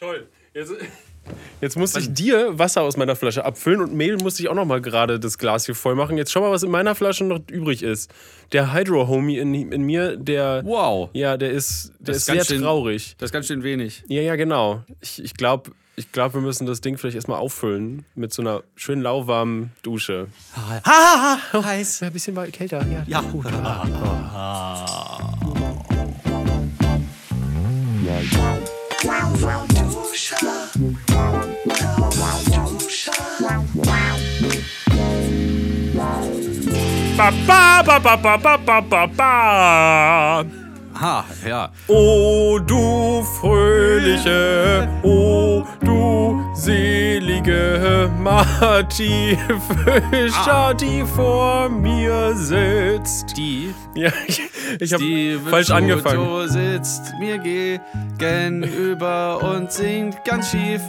[0.00, 0.26] Toll.
[0.54, 0.72] Jetzt,
[1.60, 4.64] jetzt musste ich dir Wasser aus meiner Flasche abfüllen und Mehl musste ich auch noch
[4.64, 6.16] mal gerade das Glas hier voll machen.
[6.16, 8.10] Jetzt schau mal, was in meiner Flasche noch übrig ist.
[8.52, 10.62] Der Hydro-Homie in, in mir, der.
[10.64, 11.10] Wow.
[11.12, 13.14] Ja, der ist, der Das ist ist sehr ganz schön- traurig.
[13.18, 14.02] Das ist ganz schön wenig.
[14.08, 14.82] Ja, ja, genau.
[15.00, 18.62] Ich, ich glaube, ich glaub, wir müssen das Ding vielleicht erstmal auffüllen mit so einer
[18.74, 20.28] schön lauwarmen Dusche.
[20.56, 22.00] Ha, heiß.
[22.00, 22.84] Ja, ein bisschen mal kälter.
[22.90, 23.20] Ja, Ja.
[23.20, 23.44] gut.
[23.44, 23.86] Ba,
[37.46, 40.44] ba, ba, ba, ba, ba, ba, ba, ba.
[40.94, 41.70] Ha, ja.
[41.88, 49.38] O du fröhliche, o du selige Marti
[50.10, 53.34] Fischer, die vor mir sitzt.
[53.36, 56.24] Die, Ja, ich, ich habe falsch angefangen.
[56.24, 60.80] Foto sitzt mir gegenüber und singt ganz schief.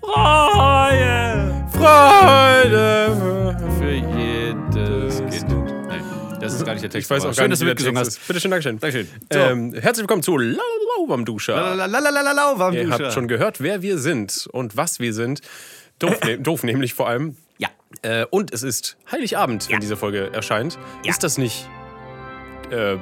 [0.00, 3.56] Freude, Freude.
[3.78, 5.48] Für jedes Kind.
[5.88, 6.02] Nein,
[6.40, 7.06] das ist gar nicht der Text.
[7.06, 8.08] Ich weiß auch schön, dass du mitgesungen hast.
[8.08, 8.26] ist.
[8.26, 8.78] Bitte schön, Dankeschön.
[8.78, 9.08] Dankeschön.
[9.32, 9.38] So.
[9.38, 14.76] Ähm, herzlich willkommen zu Lauwarm Lalalala, warm Ihr habt schon gehört, wer wir sind und
[14.76, 15.40] was wir sind.
[15.98, 17.36] Doof, ne doof nämlich vor allem.
[17.58, 17.68] Ja.
[18.02, 20.78] Äh, und es ist Heiligabend, wenn diese Folge erscheint.
[21.04, 21.10] Ja.
[21.10, 21.68] Ist das nicht
[22.70, 23.00] ähm,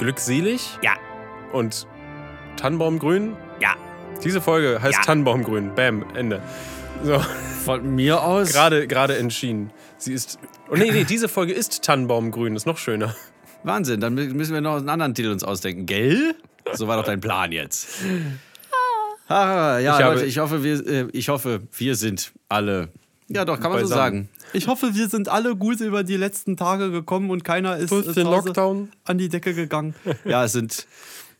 [0.00, 0.92] glückselig Ja.
[1.52, 1.86] und
[2.56, 3.36] Tannenbaumgrün?
[3.60, 3.74] Ja.
[4.24, 5.02] Diese Folge heißt Ja.
[5.02, 5.74] Tannenbaumgrün.
[5.74, 6.42] Bam, Ende.
[7.04, 7.18] So,
[7.64, 8.52] Von mir aus.
[8.52, 9.70] gerade gerade entschieden.
[9.98, 10.38] Sie ist.
[10.70, 13.14] Oh nee, nee, diese Folge ist Tannenbaumgrün, ist noch schöner.
[13.62, 15.84] Wahnsinn, dann müssen wir noch einen anderen Titel uns ausdenken.
[15.86, 16.34] Gell?
[16.72, 17.88] So war doch dein Plan jetzt.
[19.28, 22.88] Ah, ja, Ich Leute, ich hoffe, wir, äh, ich hoffe, wir sind alle.
[23.32, 24.24] Ja, doch, kann man so Beisammen.
[24.24, 24.28] sagen.
[24.52, 28.02] Ich hoffe, wir sind alle gut über die letzten Tage gekommen und keiner ist äh,
[28.02, 28.90] den zu Lockdown.
[29.04, 29.94] an die Decke gegangen.
[30.24, 30.86] ja, es sind,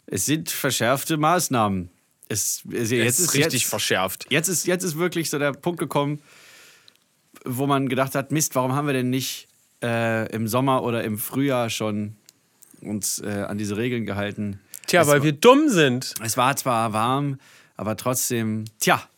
[0.06, 1.90] es sind verschärfte Maßnahmen.
[2.28, 4.26] Es, es, jetzt ist richtig jetzt, verschärft.
[4.30, 6.20] Jetzt ist, jetzt ist wirklich so der Punkt gekommen,
[7.44, 9.48] wo man gedacht hat, Mist, warum haben wir denn nicht
[9.82, 12.14] äh, im Sommer oder im Frühjahr schon
[12.82, 14.60] uns äh, an diese Regeln gehalten?
[14.86, 16.14] Tja, es, weil wir dumm sind.
[16.22, 17.40] es war zwar warm,
[17.76, 19.09] aber trotzdem, tja.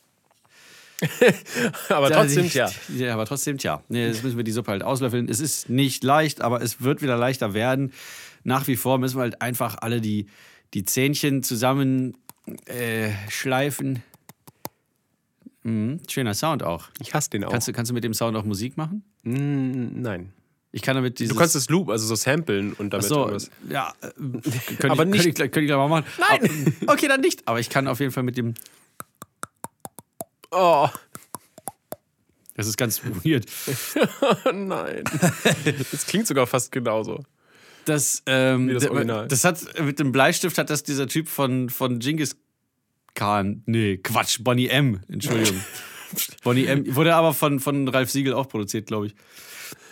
[1.88, 2.70] Aber trotzdem, tja.
[2.96, 3.82] Ja, aber trotzdem, tja.
[3.88, 5.28] Nee, jetzt müssen wir die Suppe halt auslöffeln.
[5.28, 7.92] Es ist nicht leicht, aber es wird wieder leichter werden.
[8.44, 10.26] Nach wie vor müssen wir halt einfach alle die,
[10.74, 12.16] die Zähnchen zusammen
[12.66, 14.02] äh, schleifen.
[15.62, 16.88] Mhm, schöner Sound auch.
[17.00, 17.50] Ich hasse den auch.
[17.50, 19.04] Kannst du, kannst du mit dem Sound auch Musik machen?
[19.22, 20.32] Mm, nein.
[20.72, 21.34] Ich kann damit dieses.
[21.34, 23.50] Du kannst das Loop, also so samplen und damit so, irgendwas.
[23.68, 24.08] ja, äh,
[24.78, 26.06] könnte Aber ich, nicht- Könnte ich, könnte ich gleich mal machen.
[26.18, 26.74] Nein!
[26.86, 27.46] okay, dann nicht.
[27.46, 28.54] Aber ich kann auf jeden Fall mit dem.
[30.52, 30.88] Oh,
[32.54, 33.46] Das ist ganz weird.
[34.52, 35.04] nein.
[35.90, 37.24] Das klingt sogar fast genauso.
[37.86, 39.26] Das, ähm, Wie das Original.
[39.28, 42.36] das hat mit dem Bleistift hat das dieser Typ von, von Genghis
[43.14, 43.62] Khan.
[43.66, 45.00] Nee, Quatsch, Bonnie M.
[45.08, 45.60] Entschuldigung.
[46.44, 46.94] Bonnie M.
[46.94, 49.14] Wurde aber von, von Ralf Siegel auch produziert, glaube ich.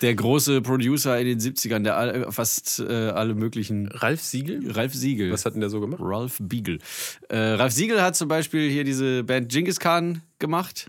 [0.03, 3.89] Der große Producer in den 70ern, der all, fast äh, alle möglichen.
[3.89, 4.71] Ralf Siegel?
[4.71, 5.33] Ralf Siegel.
[5.33, 6.01] Was hat denn der so gemacht?
[6.03, 6.79] Ralph Beagle.
[7.29, 10.87] Äh, Ralph Siegel hat zum Beispiel hier diese Band Genghis Khan gemacht,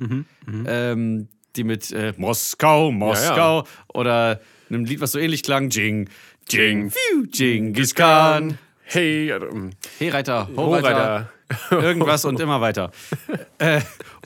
[0.65, 6.09] ähm, die mit äh, Moskau, Moskau oder einem Lied, was so ähnlich klang, Jing,
[6.49, 8.57] Jing, Pfiou, Genghis Khan.
[8.83, 11.29] Hey, ähm, Hey Reiter, ho Reiter,
[11.69, 11.81] Hochreiter.
[11.83, 12.91] irgendwas und immer weiter.
[13.57, 13.81] äh,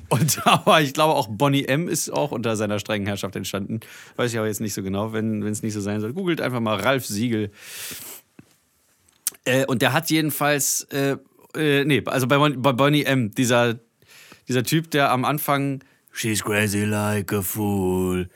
[0.09, 3.79] und aber ich glaube auch Bonnie M ist auch unter seiner strengen Herrschaft entstanden.
[4.15, 6.13] Weiß ich aber jetzt nicht so genau, wenn es nicht so sein soll.
[6.13, 7.51] Googelt einfach mal Ralf Siegel.
[9.45, 11.17] Äh, und der hat jedenfalls, äh,
[11.55, 13.79] äh, nee, also bei, Bon- bei Bonnie M, dieser,
[14.47, 15.83] dieser Typ, der am Anfang
[16.17, 18.29] She's crazy like a fool.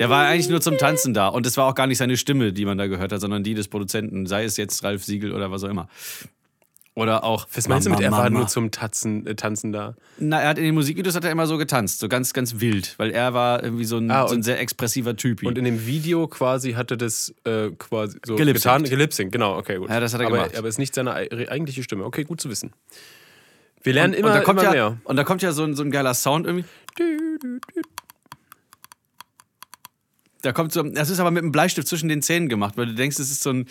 [0.00, 1.28] Der war eigentlich nur zum Tanzen da.
[1.28, 3.54] Und es war auch gar nicht seine Stimme, die man da gehört hat, sondern die
[3.54, 4.26] des Produzenten.
[4.26, 5.88] Sei es jetzt Ralf Siegel oder was auch immer.
[6.94, 7.46] Oder auch.
[7.54, 9.94] Was meinst du mit, er war nur zum Tatzen, äh, Tanzen da?
[10.18, 12.94] Na, er hat in den Musikvideos hat er immer so getanzt, so ganz, ganz wild,
[12.98, 15.42] weil er war irgendwie so ein, Ah, so ein und- sehr expressiver Typ.
[15.42, 18.74] Und in dem Video quasi hatte das äh, quasi so Gelipsingt.
[18.76, 18.84] getan.
[18.84, 19.88] Gelipsingt, genau, okay, gut.
[19.88, 20.56] Ja, das hat er aber, gemacht.
[20.58, 22.04] Aber ist nicht seine ei- eigentliche Stimme.
[22.04, 22.72] Okay, gut zu wissen.
[23.82, 24.98] Wir lernen immer, und, da kommt immer ja, mehr.
[25.04, 26.66] und da kommt ja so ein, so ein geiler Sound irgendwie.
[30.42, 32.94] Da kommt so, das ist aber mit einem Bleistift zwischen den Zähnen gemacht, weil du
[32.94, 33.66] denkst, es ist so ein,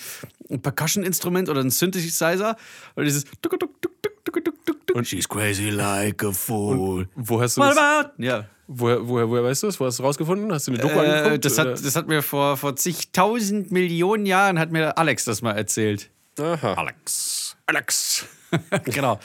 [0.50, 2.56] ein Percussion-Instrument oder ein Synthesizer.
[2.96, 3.26] Oder dieses.
[3.42, 5.06] tuk, tuk, tuk, tuk, tuk, tuk, tuk, tuk.
[5.06, 7.08] She's crazy like a fool.
[7.16, 8.12] Wo hast du What das, about?
[8.24, 8.46] Ja.
[8.68, 9.80] woher, woher, woher weißt du das?
[9.80, 10.52] Wo hast du rausgefunden?
[10.54, 11.46] Hast du eine Doku Äh, angeguckt?
[11.46, 15.52] das, hat, das hat mir vor, vor zigtausend Millionen Jahren hat mir Alex das mal
[15.54, 16.10] erzählt.
[16.40, 16.74] Aha.
[16.76, 17.58] Alex.
[17.66, 18.26] Alex.
[18.86, 19.20] genau.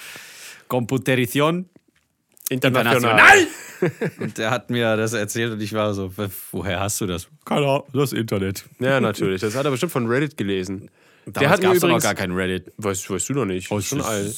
[0.68, 1.66] Computerición
[2.48, 3.46] International.
[4.20, 7.28] Und der hat mir das erzählt und ich war so, "W- woher hast du das?
[7.44, 8.64] Keine Ahnung, das Internet.
[8.78, 9.40] Ja, natürlich.
[9.42, 10.90] Das hat er bestimmt von Reddit gelesen.
[11.26, 12.04] Der hat mir gab's doch noch übrigens.
[12.04, 12.72] gar kein Reddit.
[12.76, 13.68] Weißt, weißt du noch nicht.
[13.72, 14.32] Oh, schon alt.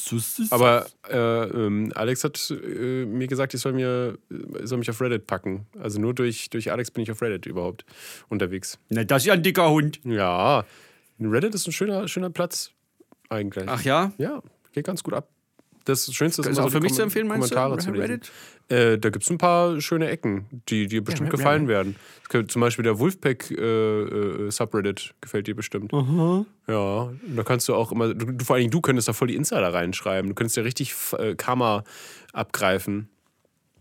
[0.50, 4.16] Aber äh, ähm, Alex hat äh, mir gesagt, ich soll, mir,
[4.62, 5.66] soll mich auf Reddit packen.
[5.78, 7.84] Also nur durch, durch Alex bin ich auf Reddit überhaupt
[8.30, 8.78] unterwegs.
[8.88, 10.00] Na, das ist ja ein dicker Hund.
[10.04, 10.64] Ja,
[11.20, 12.70] Reddit ist ein schöner, schöner Platz
[13.28, 13.66] eigentlich.
[13.68, 14.12] Ach ja?
[14.16, 15.28] Ja, geht ganz gut ab.
[15.88, 17.78] Das Schönste ist, Ist immer auch so für mich zu Kom- empfehlen, meinst du, Kommentare
[17.78, 18.20] zu lesen.
[18.68, 21.38] Äh, da gibt es ein paar schöne Ecken, die dir bestimmt Reddit.
[21.40, 21.96] gefallen werden.
[22.48, 25.90] Zum Beispiel der Wolfpack äh, äh, Subreddit gefällt dir bestimmt.
[25.92, 25.98] Ja,
[27.02, 29.28] und da kannst du auch immer, du, du, vor allen Dingen du könntest da voll
[29.28, 30.28] die Insider reinschreiben.
[30.28, 31.84] Du könntest ja richtig äh, Karma
[32.34, 33.08] abgreifen.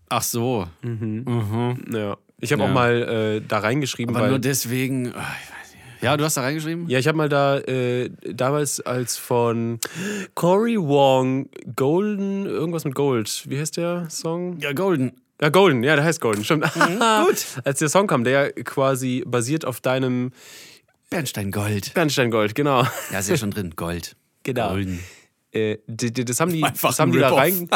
[0.09, 0.67] Ach so.
[0.83, 2.17] Ja.
[2.39, 2.69] Ich habe Ja.
[2.69, 2.93] auch mal
[3.37, 4.39] äh, da reingeschrieben, Aber nur weil.
[4.41, 5.07] deswegen.
[5.07, 5.56] ich weiß nicht.
[6.01, 6.87] Ja, du hast da reingeschrieben?
[6.89, 9.79] Ja, ich habe mal da äh, damals als von
[10.35, 13.43] Cory Wong Golden, irgendwas mit Gold.
[13.47, 14.57] Wie heißt der Song?
[14.59, 15.13] Ja, Golden.
[15.41, 16.65] Ja, Golden, ja, der heißt Golden, stimmt.
[16.73, 17.45] Gut.
[17.63, 20.31] Als der Song kam, der quasi basiert auf deinem
[21.09, 21.93] Bernstein Gold.
[21.93, 22.83] Bernsteingold, genau.
[23.11, 23.73] Ja, ist ja schon drin.
[23.75, 24.15] Gold.
[24.43, 24.69] Genau.
[24.69, 24.99] Golden.
[25.51, 27.69] Äh, das haben die, Einfach das haben die da rein,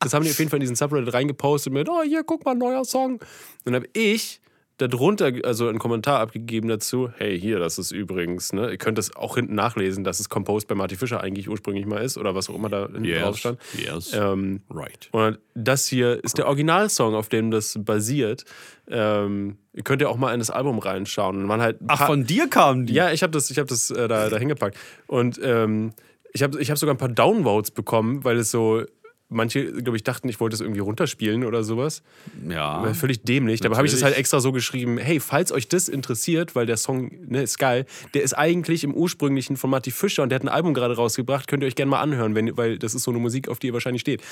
[0.00, 2.54] das haben die auf jeden Fall in diesen Subreddit reingepostet mit, oh hier, guck mal,
[2.54, 3.14] neuer Song.
[3.14, 3.20] Und
[3.64, 4.40] dann habe ich
[4.78, 9.14] darunter, also einen Kommentar abgegeben dazu, hey, hier, das ist übrigens, ne, ihr könnt das
[9.14, 12.50] auch hinten nachlesen, dass es Composed bei Marty Fischer eigentlich ursprünglich mal ist oder was
[12.50, 13.58] auch immer da hinten drauf stand.
[13.78, 14.12] Yes.
[14.12, 15.08] Ähm, right.
[15.12, 18.44] und das hier ist der Originalsong, auf dem das basiert.
[18.88, 21.36] Ähm, ihr könnt ja auch mal in das Album reinschauen.
[21.36, 22.94] Und man halt Ach, von dir kamen die?
[22.94, 24.76] ja, ich habe das, ich hab das äh, da, da hingepackt.
[25.06, 25.92] Und ähm,
[26.32, 28.82] ich habe ich hab sogar ein paar Downvotes bekommen, weil es so,
[29.28, 32.02] manche, glaube ich, dachten, ich wollte es irgendwie runterspielen oder sowas.
[32.48, 32.92] Ja.
[32.94, 33.60] Völlig dämlich.
[33.60, 34.20] Dabei habe ich das halt Natürlich.
[34.20, 38.22] extra so geschrieben, hey, falls euch das interessiert, weil der Song ne, ist geil, der
[38.22, 41.62] ist eigentlich im ursprünglichen von Marty Fischer und der hat ein Album gerade rausgebracht, könnt
[41.62, 43.72] ihr euch gerne mal anhören, wenn, weil das ist so eine Musik, auf die ihr
[43.72, 44.22] wahrscheinlich steht.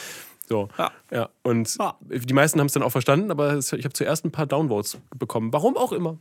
[0.48, 0.68] So.
[0.78, 0.92] Ja.
[1.10, 1.28] ja.
[1.42, 1.96] Und Ja.
[2.08, 5.52] die meisten haben es dann auch verstanden, aber ich habe zuerst ein paar Downvotes bekommen.
[5.52, 6.18] Warum auch immer.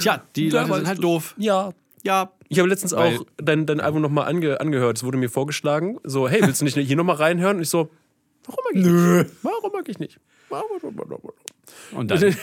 [0.00, 1.34] Tja, die Leute sind halt doof.
[1.38, 1.70] Ja,
[2.02, 2.30] Ja.
[2.48, 4.96] ich habe letztens Weil- auch dein, dein Album nochmal ange, angehört.
[4.96, 5.98] Es wurde mir vorgeschlagen.
[6.04, 7.56] So, hey, willst du nicht hier nochmal reinhören?
[7.56, 7.90] Und ich so,
[8.46, 10.20] warum mag ich nicht?
[10.48, 11.92] Warum mag ich nicht?
[11.92, 12.22] Und dann.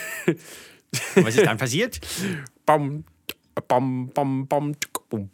[1.16, 2.00] was ist dann passiert?
[2.66, 3.04] Bam,
[3.68, 4.76] bam, bam, bam,
[5.10, 5.30] bum,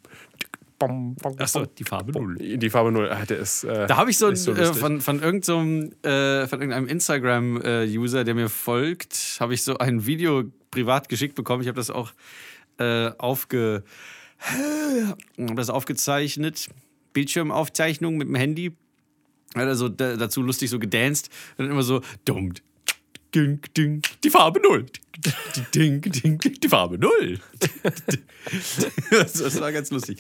[0.78, 2.36] bam, bam, Achso, die Farbe Null.
[2.36, 3.10] Die Farbe Null.
[3.10, 5.58] Ah, der ist, äh, Da habe ich so, ist so äh, von, von, irgend so
[5.58, 11.36] einem, äh, von irgendeinem Instagram-User, der mir folgt, habe ich so ein Video privat geschickt
[11.36, 11.62] bekommen.
[11.62, 12.12] Ich habe das auch
[12.78, 13.84] äh, aufge,
[15.38, 16.70] das aufgezeichnet.
[17.14, 18.72] Bildschirmaufzeichnung mit dem Handy.
[19.56, 22.54] Hat er so da, dazu lustig so gedanced und dann immer so dumm.
[23.34, 24.88] Ding, ding, die Farbe null.
[25.76, 27.40] Ding, ding, ding, die Farbe null.
[29.12, 30.20] das, war ganz lustig.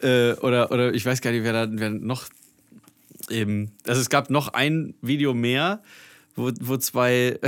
[0.00, 2.28] Äh, oder, oder ich weiß gar nicht, wer da wer noch
[3.28, 5.82] eben, also es gab noch ein Video mehr,
[6.36, 7.38] wo, wo zwei,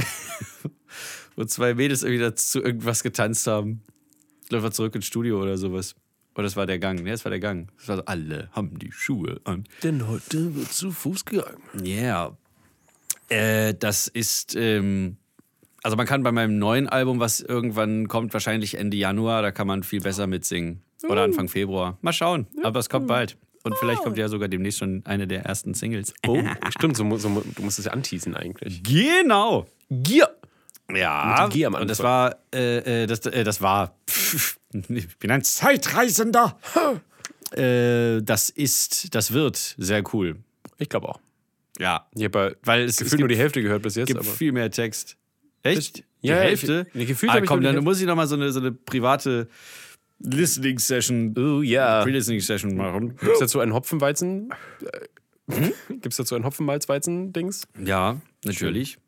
[1.36, 3.82] wo zwei Mädels irgendwie dazu irgendwas getanzt haben.
[4.50, 5.94] Läuft zurück ins Studio oder sowas.
[6.34, 7.02] Oder das war der Gang.
[7.02, 7.70] Ne, das war der Gang.
[7.78, 9.64] Das war so, alle haben die Schuhe an.
[9.82, 11.62] Denn heute wird zu Fuß gegangen.
[11.82, 12.36] Ja.
[13.28, 15.16] Äh, das ist, ähm,
[15.82, 19.66] also man kann bei meinem neuen Album, was irgendwann kommt, wahrscheinlich Ende Januar, da kann
[19.66, 20.82] man viel besser mitsingen.
[21.08, 21.98] Oder Anfang Februar.
[22.02, 22.46] Mal schauen.
[22.62, 23.36] Aber es kommt bald.
[23.62, 26.14] Und vielleicht kommt ja sogar demnächst schon eine der ersten Singles.
[26.26, 26.40] Oh,
[26.70, 28.82] stimmt, so, so, du musst es ja anteasen eigentlich.
[28.82, 29.66] Genau.
[29.90, 30.28] Gier!
[30.94, 31.36] Ja.
[31.42, 33.94] Mit dem G am und das war, äh, äh, das, äh, das war,
[34.88, 36.58] ich bin ein Zeitreisender.
[37.52, 40.36] äh, das ist, das wird sehr cool.
[40.78, 41.20] Ich glaube auch.
[41.78, 42.06] Ja.
[42.14, 44.28] Ich habe Weil es, es gefühlt nur die Hälfte gehört bis jetzt, gibt aber.
[44.28, 45.16] viel mehr Text.
[45.62, 46.04] Echt?
[46.22, 46.86] Die Ja, Hälfte?
[46.88, 49.48] ich- nee, gefühlt ah, komm, dann muss ich noch mal so eine, so eine private
[50.18, 52.02] Listening Session, Oh ja.
[52.02, 53.16] Pre-Listening Session machen.
[53.16, 54.52] Gibt es dazu einen Hopfenweizen?
[55.50, 55.72] Hm?
[55.88, 57.62] Gibt es dazu ein Hopfenmalzweizen-Dings?
[57.84, 58.98] Ja, natürlich.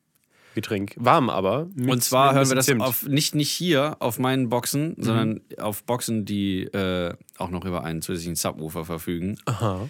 [0.55, 0.95] Getränk.
[0.99, 1.69] Warm aber.
[1.75, 2.83] mit- Und zwar hören wir das Zimt.
[2.83, 5.03] auf, nicht, nicht hier auf meinen Boxen, Mhm.
[5.03, 9.39] sondern auf Boxen, die äh, auch noch über einen zusätzlichen Subwoofer verfügen.
[9.47, 9.89] Aha.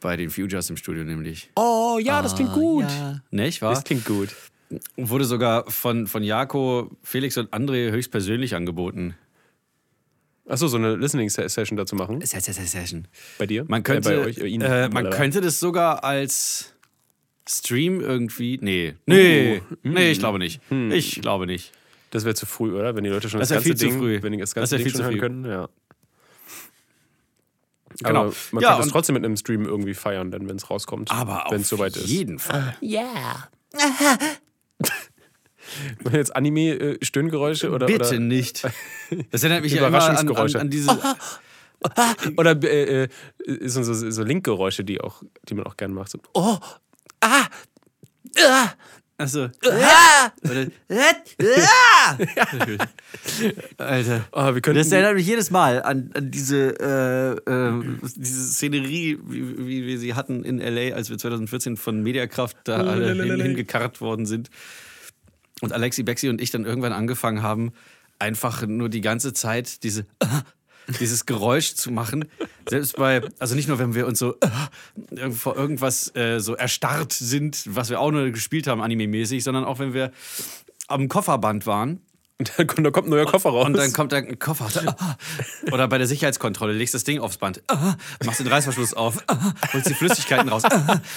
[0.00, 1.50] Bei den Futures im Studio nämlich.
[1.56, 2.84] Oh ja, das klingt gut.
[2.84, 3.20] Ja.
[3.30, 3.74] Nicht wahr?
[3.74, 4.28] Das klingt gut.
[4.96, 9.14] Wurde sogar von, von Jako, Felix und André höchstpersönlich angeboten.
[10.48, 12.20] Achso, so eine Listening-Session dazu machen.
[12.24, 13.08] Session.
[13.38, 13.64] Bei dir?
[13.66, 14.62] Man könnte, Äh, bei euch, äh, Ihnen.
[14.62, 16.72] äh, man könnte das sogar als
[17.48, 18.58] Stream irgendwie.
[18.60, 18.94] Nee.
[19.06, 19.62] Nee.
[19.70, 20.60] Uh, nee, ich glaube nicht.
[20.70, 21.72] Ich glaube nicht.
[22.10, 22.94] Das wäre zu früh, oder?
[22.96, 24.22] Wenn die Leute schon Das das, ganze viel zu Ding, früh.
[24.22, 25.20] wenn die das Das ganze wär Ding viel schon zu hören früh.
[25.20, 25.68] können, ja.
[28.02, 28.20] Genau.
[28.26, 31.10] Aber man Ja, könnte es trotzdem mit einem Stream irgendwie feiern, dann wenn es rauskommt.
[31.10, 32.06] Aber wenn auf es soweit ist.
[32.06, 32.76] jeden Fall.
[32.80, 33.48] Ja.
[36.12, 38.62] Jetzt Anime-Stöhngeräusche oder, Bitte oder, nicht.
[39.30, 40.60] Das erinnert mich ja immer an, an, Überraschungsgeräusche.
[40.60, 40.90] an diese.
[42.36, 43.08] oder äh, äh,
[43.68, 46.10] so, so, so Linkgeräusche, die, auch, die man auch gerne macht.
[46.10, 46.58] So, oh,
[47.20, 47.46] ah,
[48.38, 48.70] ah,
[49.18, 49.48] Also.
[49.64, 50.66] Oder,
[53.78, 54.26] Alter.
[54.32, 57.82] Ah, wir könnten Das erinnert mich jedes Mal an, an diese, äh, äh,
[58.14, 62.76] diese Szenerie, wie, wie wir sie hatten in LA, als wir 2014 von Mediakraft da
[62.76, 64.50] alle hin, hingekarrt worden sind.
[65.62, 67.72] Und Alexi, Bexi und ich dann irgendwann angefangen haben,
[68.18, 70.04] einfach nur die ganze Zeit diese
[71.00, 72.26] dieses Geräusch zu machen.
[72.68, 74.36] Selbst bei, also nicht nur, wenn wir uns so
[75.16, 79.64] äh, vor irgendwas äh, so erstarrt sind, was wir auch nur gespielt haben, anime-mäßig, sondern
[79.64, 80.12] auch wenn wir
[80.88, 82.00] am Kofferband waren.
[82.38, 83.64] Und dann kommt, da kommt ein neuer Koffer raus.
[83.64, 84.68] Und dann kommt da ein Koffer.
[85.72, 87.62] Oder bei der Sicherheitskontrolle legst das Ding aufs Band.
[88.24, 89.24] Machst den Reißverschluss auf.
[89.72, 90.62] Holst die Flüssigkeiten raus.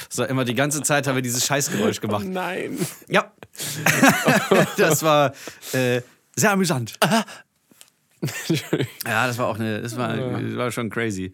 [0.10, 2.26] So, immer die ganze Zeit haben wir dieses Scheißgeräusch gemacht.
[2.26, 2.78] Nein.
[3.08, 3.32] Ja.
[4.78, 5.34] Das war
[5.74, 6.02] äh,
[6.36, 6.94] sehr amüsant.
[9.06, 11.32] Ja, das war auch eine, das war, das war schon crazy.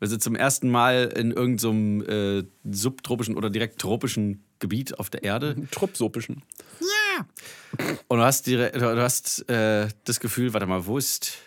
[0.00, 5.24] Wir sind zum ersten Mal in irgendeinem äh, subtropischen oder direkt tropischen Gebiet auf der
[5.24, 5.56] Erde.
[5.70, 6.42] Truppsopischen.
[8.06, 11.38] Und du hast, die, du hast äh, das Gefühl, warte mal, wo ist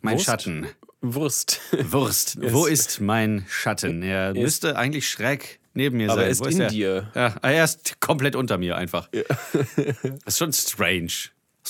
[0.00, 0.24] mein Wurst?
[0.24, 0.66] Schatten?
[1.02, 1.60] Wurst.
[1.90, 2.38] Wurst.
[2.40, 4.02] Wo ist mein Schatten?
[4.02, 6.24] Er müsste eigentlich schräg neben mir Aber sein.
[6.24, 6.68] er ist Wo in er?
[6.68, 7.12] dir.
[7.14, 9.08] Ja, er ist komplett unter mir einfach.
[9.12, 11.12] Das ist schon strange.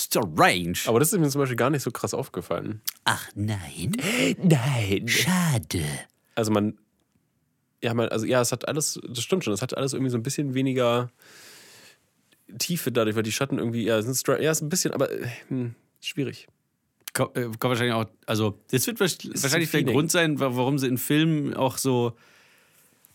[0.03, 0.77] Strange.
[0.85, 2.81] Aber das ist mir zum Beispiel gar nicht so krass aufgefallen.
[3.05, 3.91] Ach nein.
[4.43, 5.07] Nein.
[5.07, 5.83] Schade.
[6.35, 6.77] Also man,
[7.83, 10.17] ja, man, also ja, es hat alles, das stimmt schon, es hat alles irgendwie so
[10.17, 11.09] ein bisschen weniger
[12.57, 15.27] Tiefe dadurch, weil die Schatten irgendwie, ja, sind stra- ja, ist ein bisschen, aber äh,
[15.49, 16.47] hm, schwierig.
[17.13, 19.93] Kommt, äh, kommt wahrscheinlich auch, also das wird wahrscheinlich ein der.
[19.93, 22.13] Grund sein, wa- warum sie in Filmen auch so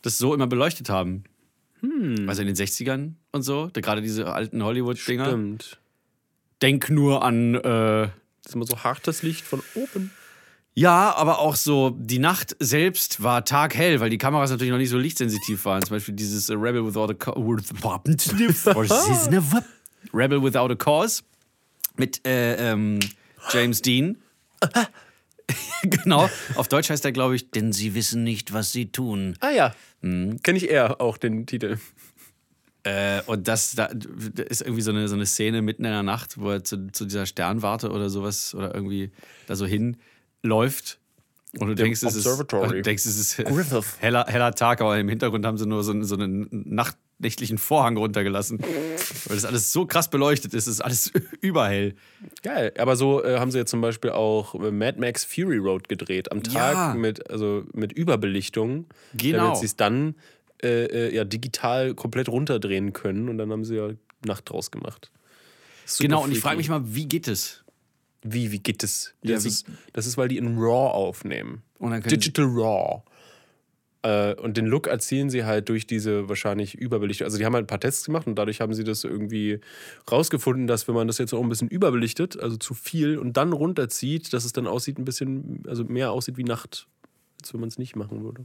[0.02, 1.24] das so immer beleuchtet haben.
[1.80, 2.28] Hm.
[2.28, 5.26] Also in den 60ern und so, da gerade diese alten Hollywood-Dinger.
[5.26, 5.78] Stimmt.
[6.64, 8.10] Denk nur an, äh, Das
[8.46, 10.10] ist immer so hartes Licht von oben.
[10.72, 14.88] ja, aber auch so, die Nacht selbst war taghell, weil die Kameras natürlich noch nicht
[14.88, 15.82] so lichtsensitiv waren.
[15.82, 17.74] Zum Beispiel dieses äh, Rebel Without a Cause.
[20.14, 21.22] Rebel Without a Cause
[21.96, 22.98] mit äh, ähm,
[23.52, 24.16] James Dean.
[25.82, 29.36] genau, auf Deutsch heißt er, glaube ich, denn sie wissen nicht, was sie tun.
[29.40, 29.74] Ah ja.
[30.00, 30.40] Hm.
[30.42, 31.76] Kenne ich eher auch den Titel.
[32.84, 36.02] Äh, und das da, da ist irgendwie so eine, so eine Szene mitten in der
[36.02, 39.10] Nacht, wo er zu, zu dieser Sternwarte oder sowas oder irgendwie
[39.46, 39.66] da so
[40.42, 40.98] hinläuft.
[41.58, 43.84] Und du denkst, es ist, du denkst, es ist Griffith.
[44.00, 47.96] heller, heller Tag, aber im Hintergrund haben sie nur so, einen- so einen nachtnächtlichen Vorhang
[47.96, 48.58] runtergelassen.
[48.58, 51.94] Weil das alles so krass beleuchtet ist, es ist alles überhell.
[52.42, 52.72] Geil.
[52.76, 56.32] Aber so äh, haben sie jetzt zum Beispiel auch äh, Mad Max Fury Road gedreht.
[56.32, 56.94] Am Tag Ja.
[56.94, 58.86] mit, also mit Überbelichtung.
[59.16, 59.44] Genau.
[59.44, 60.16] Damit sie es dann
[60.64, 63.28] äh, äh, ja, digital komplett runterdrehen können.
[63.28, 63.90] Und dann haben sie ja
[64.24, 65.10] Nacht draus gemacht.
[65.86, 67.62] Super genau, und ich frage mich mal, wie geht es?
[68.22, 69.12] Wie, wie geht das?
[69.22, 71.62] Ja, Das, wie- ist, das ist, weil die in RAW aufnehmen.
[71.78, 73.02] Und dann können Digital RAW.
[74.02, 77.24] Äh, und den Look erzielen sie halt durch diese wahrscheinlich Überbelichtung.
[77.26, 79.60] Also die haben halt ein paar Tests gemacht und dadurch haben sie das irgendwie
[80.10, 83.52] rausgefunden, dass wenn man das jetzt auch ein bisschen überbelichtet, also zu viel und dann
[83.52, 86.86] runterzieht, dass es dann aussieht ein bisschen, also mehr aussieht wie Nacht,
[87.42, 88.44] als wenn man es nicht machen würde.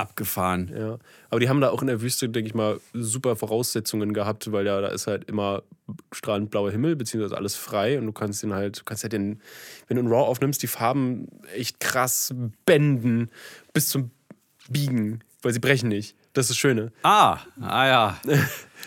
[0.00, 0.70] Abgefahren.
[0.76, 0.98] Ja.
[1.28, 4.66] Aber die haben da auch in der Wüste, denke ich mal, super Voraussetzungen gehabt, weil
[4.66, 5.62] ja da ist halt immer
[6.12, 9.40] strahlend blauer Himmel, beziehungsweise alles frei und du kannst den halt, du kannst halt den,
[9.88, 12.34] wenn du in RAW aufnimmst, die Farben echt krass
[12.66, 13.30] bänden
[13.72, 14.10] bis zum
[14.68, 16.16] Biegen, weil sie brechen nicht.
[16.32, 16.92] Das ist das Schöne.
[17.02, 18.20] Ah, ah ja.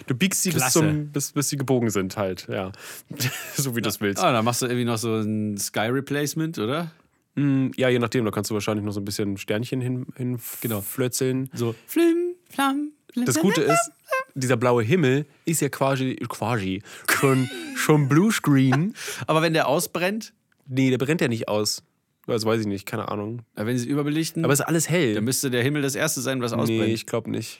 [0.08, 2.72] Du biegst sie bis, zum, bis, bis sie gebogen sind halt, ja.
[3.56, 4.24] so wie du das willst.
[4.24, 6.92] Ah, dann machst du irgendwie noch so ein Sky Replacement, oder?
[7.36, 10.40] Mm, Ja, je nachdem, da kannst du wahrscheinlich noch so ein bisschen Sternchen hin, hin
[10.62, 10.82] genau.
[10.82, 11.50] flötzeln.
[11.54, 13.92] So flim, flam, flim, Das Gute ist,
[14.36, 18.94] dieser blaue Himmel ist ja quasi, quasi schon, schon Bluescreen.
[19.28, 20.34] Aber wenn der ausbrennt,
[20.66, 21.84] Nee, der brennt ja nicht aus.
[22.26, 23.42] Das weiß ich nicht, keine Ahnung.
[23.58, 25.14] äh, wenn sie überbelichten, Aber es ist alles hell.
[25.16, 26.80] dann müsste der Himmel das erste sein, was ausbrennt.
[26.88, 27.60] nee, ich glaube nicht.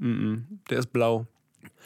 [0.00, 0.42] Mm -mm.
[0.68, 1.26] Der ist blau.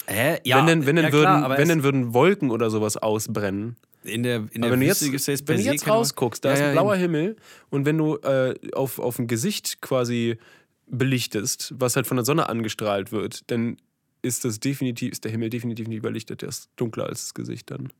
[0.06, 0.38] Hä?
[0.44, 2.96] Ja, wenn denn, wenn, denn ja, würden, klar, aber wenn denn würden Wolken oder sowas
[2.96, 3.76] ausbrennen.
[4.04, 6.60] In der, in der wenn du jetzt, ja wenn du jetzt rausguckst, da Ja, ist
[6.60, 7.02] ja, ein blauer eben.
[7.02, 7.36] Himmel
[7.70, 10.38] und wenn du äh, auf, auf ein Gesicht quasi
[10.86, 13.78] belichtest, was halt von der Sonne angestrahlt wird, dann
[14.22, 16.42] ist das definitiv, ist der Himmel definitiv nicht überlichtet.
[16.42, 17.92] Der ist dunkler als das Gesicht dann.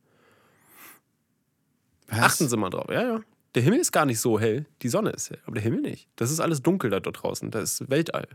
[2.07, 2.19] Was?
[2.19, 3.21] Achten Sie mal drauf, ja, ja.
[3.55, 6.07] Der Himmel ist gar nicht so hell, die Sonne ist hell, aber der Himmel nicht.
[6.17, 8.27] Das ist alles dunkel da dort draußen, das ist Weltall.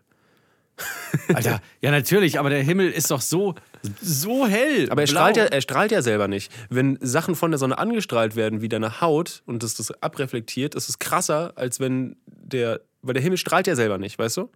[1.34, 3.54] Alter, ja natürlich, aber der Himmel ist doch so,
[4.00, 4.88] so hell.
[4.90, 6.52] Aber er strahlt, ja, er strahlt ja selber nicht.
[6.68, 10.88] Wenn Sachen von der Sonne angestrahlt werden, wie deine Haut, und das das abreflektiert, ist
[10.88, 14.50] es krasser, als wenn der, weil der Himmel strahlt ja selber nicht, weißt du?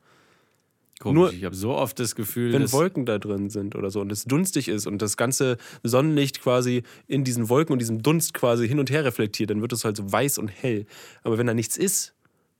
[1.00, 4.00] Komisch, nur- ich habe so oft das Gefühl, Wenn Wolken da drin sind oder so
[4.00, 8.33] und es dunstig ist und das ganze Sonnenlicht quasi in diesen Wolken und diesem Dunst
[8.33, 10.87] quasi hin und her reflektiert, dann wird es halt so weiß und hell.
[11.25, 12.14] Aber wenn da nichts ist,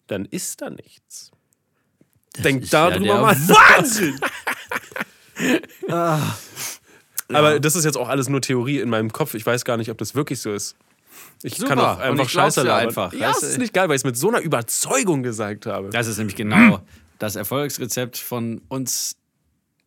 [0.09, 1.31] dann ist da nichts.
[2.39, 3.37] Denk ist da ja mal.
[3.37, 4.19] Wahnsinn!
[7.29, 9.35] Aber das ist jetzt auch alles nur Theorie in meinem Kopf.
[9.35, 10.77] Ich weiß gar nicht, ob das wirklich so ist.
[11.43, 11.69] Ich Super.
[11.71, 12.89] kann auch einfach Scheiße labern.
[12.89, 13.13] einfach.
[13.13, 15.91] Ja, das ist nicht geil, weil ich es mit so einer Überzeugung gesagt habe.
[15.91, 16.81] Das ist nämlich genau
[17.19, 19.17] das Erfolgsrezept von uns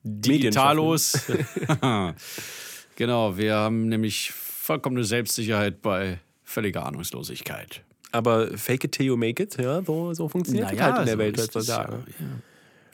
[0.04, 1.20] Digitalos.
[2.96, 7.82] genau, wir haben nämlich vollkommene Selbstsicherheit bei völliger Ahnungslosigkeit.
[8.12, 11.14] Aber fake it till you make it, ja, so, so funktioniert das halt in der
[11.14, 12.04] so Welt ist es heutzutage.
[12.20, 12.26] ja.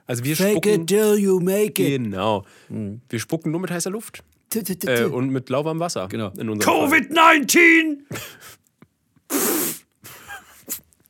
[0.05, 5.29] Also wir spucken, till you make genau, wir spucken nur mit heißer Luft äh, und
[5.29, 6.07] mit lauwarmem Wasser.
[6.09, 6.31] Genau.
[6.37, 6.99] In unserem Fall.
[6.99, 7.99] Covid-19!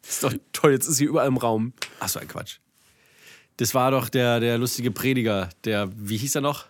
[0.07, 1.73] Ist doch toll, jetzt ist sie überall im Raum.
[1.99, 2.59] Ach so, ein Quatsch.
[3.57, 6.65] Das war doch der, der lustige Prediger, der, wie hieß er noch?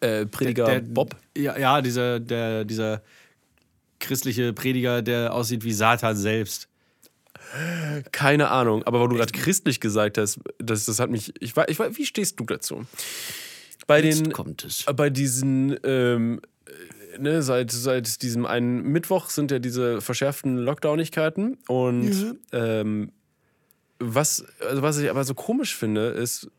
[0.00, 1.16] Äh, Prediger der, Bob.
[1.36, 3.02] Ja, ja dieser, der, dieser
[4.06, 6.68] christliche Prediger, der aussieht wie Satan selbst.
[8.10, 11.32] Keine Ahnung, aber weil du gerade christlich gesagt hast, das, das hat mich.
[11.40, 12.84] Ich war, ich war, wie stehst du dazu?
[13.86, 14.84] Bei Jetzt den, kommt es.
[14.96, 16.40] bei diesen, ähm,
[17.14, 23.12] äh, ne, seit, seit diesem einen Mittwoch sind ja diese verschärften Lockdownigkeiten und ähm,
[23.98, 26.50] was, also was ich aber so komisch finde, ist,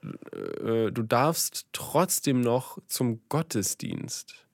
[0.63, 4.44] äh, du darfst trotzdem noch zum Gottesdienst.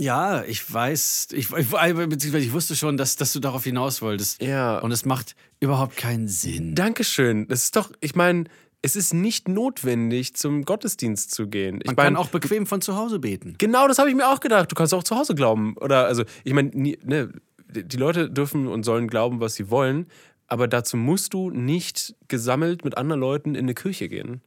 [0.00, 4.40] Ja, ich weiß, ich, ich, beziehungsweise ich wusste schon, dass, dass du darauf hinaus wolltest.
[4.40, 4.78] Ja.
[4.78, 6.76] Und es macht überhaupt keinen Sinn.
[6.76, 7.48] Dankeschön.
[7.48, 8.44] Das ist doch, ich meine,
[8.80, 11.80] es ist nicht notwendig, zum Gottesdienst zu gehen.
[11.82, 13.56] Ich Man mein, kann auch bequem von zu Hause beten.
[13.58, 14.70] Genau, das habe ich mir auch gedacht.
[14.70, 15.76] Du kannst auch zu Hause glauben.
[15.78, 17.32] Oder, also, ich meine, ne,
[17.68, 20.06] die Leute dürfen und sollen glauben, was sie wollen,
[20.46, 24.42] aber dazu musst du nicht gesammelt mit anderen Leuten in eine Kirche gehen.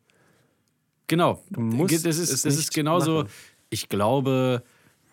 [1.07, 1.43] Genau.
[1.49, 3.23] musst das ist, es ist genauso.
[3.23, 3.29] machen.
[3.69, 4.63] Ich glaube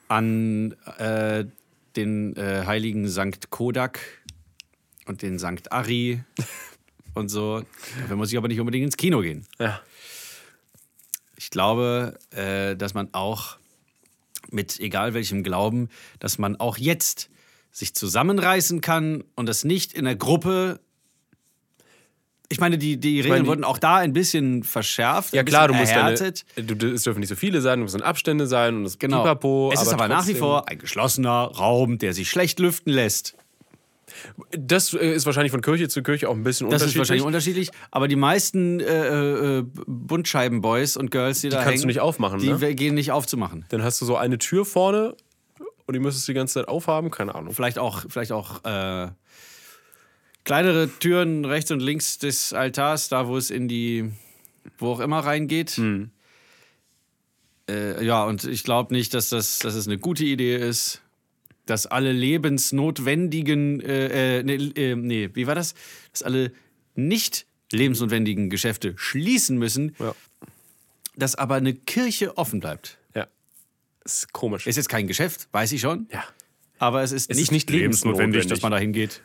[0.09, 1.45] an äh,
[1.97, 4.01] den äh, heiligen Sankt Kodak
[5.07, 6.23] und den Sankt Ari
[7.15, 7.63] und so.
[8.01, 9.47] Dafür muss ich aber nicht unbedingt ins Kino gehen.
[9.59, 9.81] Ja.
[11.37, 13.59] Ich glaube, äh, dass man auch
[14.51, 15.89] mit egal welchem Glauben,
[16.19, 17.31] dass man auch jetzt
[17.71, 20.81] sich zusammenreißen kann und das nicht in der Gruppe.
[22.51, 25.35] Ich meine, die, die Regeln meine, die- wurden auch da ein bisschen verschärft.
[25.35, 26.45] Ja ein klar, du musst deine, erhärtet.
[26.57, 28.99] du, du- es dürfen nicht so viele sein, du musst in Abstände sein und das
[28.99, 29.19] Genau.
[29.23, 33.35] Pipapo, es ist aber nach wie vor ein geschlossener Raum, der sich schlecht lüften lässt.
[34.51, 36.99] Das äh, ist wahrscheinlich von Kirche zu Kirche auch ein bisschen Das ist unterschiedlich.
[36.99, 37.71] wahrscheinlich unterschiedlich.
[37.91, 42.39] Aber die meisten äh, äh, Buntscheiben-Boys und Girls, die, da kannst hängen, du nicht aufmachen,
[42.41, 42.75] die ne?
[42.75, 43.67] gehen nicht aufzumachen.
[43.69, 45.15] Dann hast du so eine Tür vorne
[45.87, 47.53] und die müsstest du die ganze Zeit aufhaben, keine Ahnung.
[47.55, 49.09] Vielleicht auch, vielleicht auch äh,
[50.49, 54.11] kleinere Türen rechts und links des Altars, da wo es in die,
[54.79, 55.73] wo auch immer reingeht.
[55.73, 56.11] Hm.
[57.69, 61.03] Äh, ja, und ich glaube nicht, dass das, dass es eine gute Idee ist,
[61.67, 65.75] dass alle lebensnotwendigen, äh, äh, nee, äh, nee, wie war das?
[66.13, 66.51] Dass alle
[66.95, 70.15] nicht lebensnotwendigen Geschäfte schließen müssen, Ja.
[71.15, 72.97] dass aber eine Kirche offen bleibt.
[73.15, 73.27] Ja.
[74.03, 74.67] Ist komisch.
[74.67, 76.09] Ist jetzt kein Geschäft, weiß ich schon.
[76.11, 76.25] ja.
[76.79, 78.49] Aber es ist Es nicht, ist nicht lebensnotwendig, lebensnotwendig.
[78.49, 79.21] dass man da hingeht.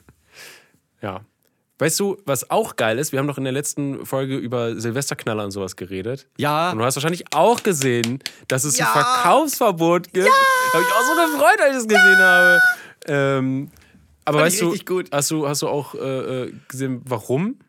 [1.03, 1.21] Ja.
[1.79, 3.11] Weißt du, was auch geil ist?
[3.11, 6.27] Wir haben doch in der letzten Folge über Silvesterknaller und sowas geredet.
[6.37, 6.71] Ja.
[6.71, 10.27] Und du hast wahrscheinlich auch gesehen, dass es ein Verkaufsverbot gibt.
[10.27, 12.59] Da habe ich auch so gefreut, als ich das gesehen habe.
[13.05, 13.71] Ähm,
[14.23, 15.09] aber Fand weißt du, gut.
[15.11, 17.59] Hast, du, hast du auch äh, äh, gesehen, warum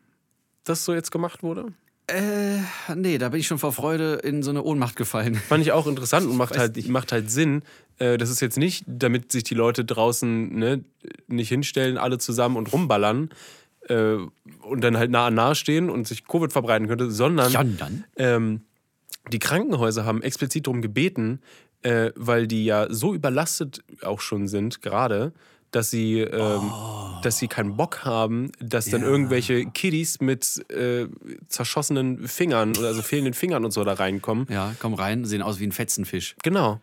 [0.63, 1.73] das so jetzt gemacht wurde?
[2.07, 2.59] Äh,
[2.95, 5.35] nee, da bin ich schon vor Freude in so eine Ohnmacht gefallen.
[5.35, 6.89] Fand ich auch interessant und macht halt, nicht.
[6.89, 7.63] macht halt Sinn.
[7.97, 10.83] Äh, das ist jetzt nicht, damit sich die Leute draußen ne,
[11.27, 13.29] nicht hinstellen, alle zusammen und rumballern
[13.89, 14.17] äh,
[14.61, 18.03] und dann halt nah an nah stehen und sich Covid verbreiten könnte, sondern Sondern?
[18.17, 18.61] ähm,
[19.31, 21.41] die Krankenhäuser haben explizit darum gebeten,
[21.81, 25.33] äh, weil die ja so überlastet auch schon sind gerade,
[25.75, 26.71] dass sie, ähm,
[27.21, 29.07] dass sie keinen Bock haben, dass dann Ja.
[29.07, 31.07] irgendwelche Kiddies mit äh,
[31.49, 34.47] zerschossenen Fingern oder also fehlenden Fingern und so da reinkommen.
[34.49, 36.35] Ja, komm rein, sehen aus wie ein Fetzenfisch.
[36.43, 36.79] Genau.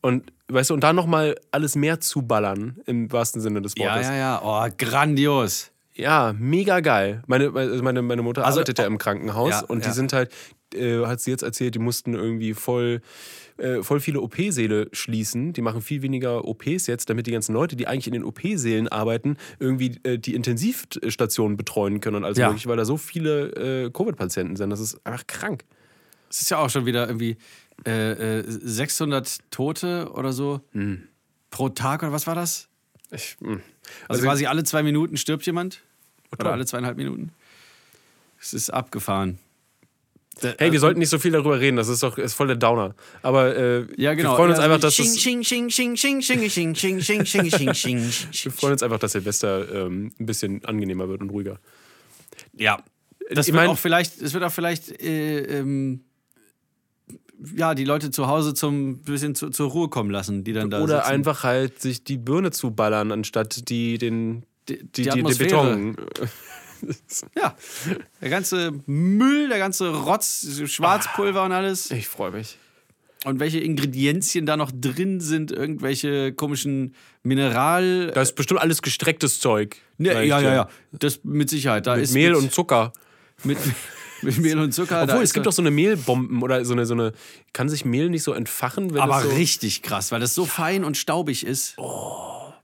[0.00, 4.06] Und weißt du, und dann nochmal alles mehr zuballern, im wahrsten Sinne des Ja, Wortes.
[4.08, 4.40] ja, ja.
[4.42, 5.70] Oh, grandios.
[5.94, 7.22] Ja, mega geil.
[7.26, 9.94] Meine, also meine, meine Mutter Also, arbeitet ja im Krankenhaus ja, und die ja.
[9.94, 10.30] sind halt,
[10.74, 13.00] äh, hat sie jetzt erzählt, die mussten irgendwie voll,
[13.58, 15.52] äh, voll viele OP-Säle schließen.
[15.52, 18.88] Die machen viel weniger OPs jetzt, damit die ganzen Leute, die eigentlich in den OP-Sälen
[18.88, 22.48] arbeiten, irgendwie äh, die Intensivstationen betreuen können und alles Ja.
[22.48, 24.70] mögliche, weil da so viele äh, Covid-Patienten sind.
[24.70, 25.64] Das ist einfach krank.
[26.30, 27.36] Es ist ja auch schon wieder irgendwie
[27.86, 30.60] äh, äh, 600 Tote oder so
[31.50, 32.68] pro Tag oder was war das?
[33.12, 33.60] Ich, mh.
[34.08, 35.82] Also, quasi alle zwei Minuten stirbt jemand?
[36.36, 37.30] Oder alle zweieinhalb Minuten?
[38.40, 39.38] Es ist abgefahren.
[40.58, 42.94] Hey, wir sollten nicht so viel darüber reden, das ist doch ist voll der Downer.
[43.22, 44.32] Aber äh, ja, genau.
[44.32, 45.06] wir freuen uns einfach, dass das
[48.42, 51.58] Wir freuen uns einfach, dass Silvester ähm, ein bisschen angenehmer wird und ruhiger.
[52.52, 52.82] Ja.
[53.30, 56.04] Das wird mein, auch vielleicht, es wird auch vielleicht äh, ähm,
[57.56, 60.82] ja, die Leute zu Hause zum bisschen zu, zur Ruhe kommen lassen, die dann da
[60.82, 61.10] Oder sitzen.
[61.10, 65.96] einfach halt sich die Birne zuballern, anstatt die den die, die, die, die Beton.
[67.36, 67.54] Ja,
[68.20, 71.90] der ganze Müll, der ganze Rotz, Schwarzpulver und alles.
[71.90, 72.58] Ich freue mich.
[73.24, 78.10] Und welche Ingredienzien da noch drin sind, irgendwelche komischen Mineral...
[78.14, 79.76] Da ist bestimmt alles gestrecktes Zeug.
[79.96, 80.68] Ne, ja, ja, ja.
[80.92, 81.86] Das mit Sicherheit.
[81.86, 82.92] Da Mit ist Mehl mit, und Zucker.
[83.42, 83.56] mit,
[84.22, 85.04] mit Mehl und Zucker.
[85.04, 87.12] Obwohl, es gibt doch so eine Mehlbomben oder so eine, so eine.
[87.54, 90.44] Kann sich Mehl nicht so entfachen, wenn Aber es so richtig krass, weil das so
[90.44, 91.76] fein und staubig ist.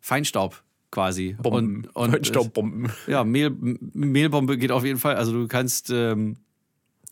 [0.03, 1.37] Feinstaub quasi.
[1.41, 2.91] Bomben, Und, und Staubbomben.
[3.07, 5.17] Ja, Mehl, Mehlbombe geht auf jeden Fall.
[5.17, 6.37] Also du kannst, ähm,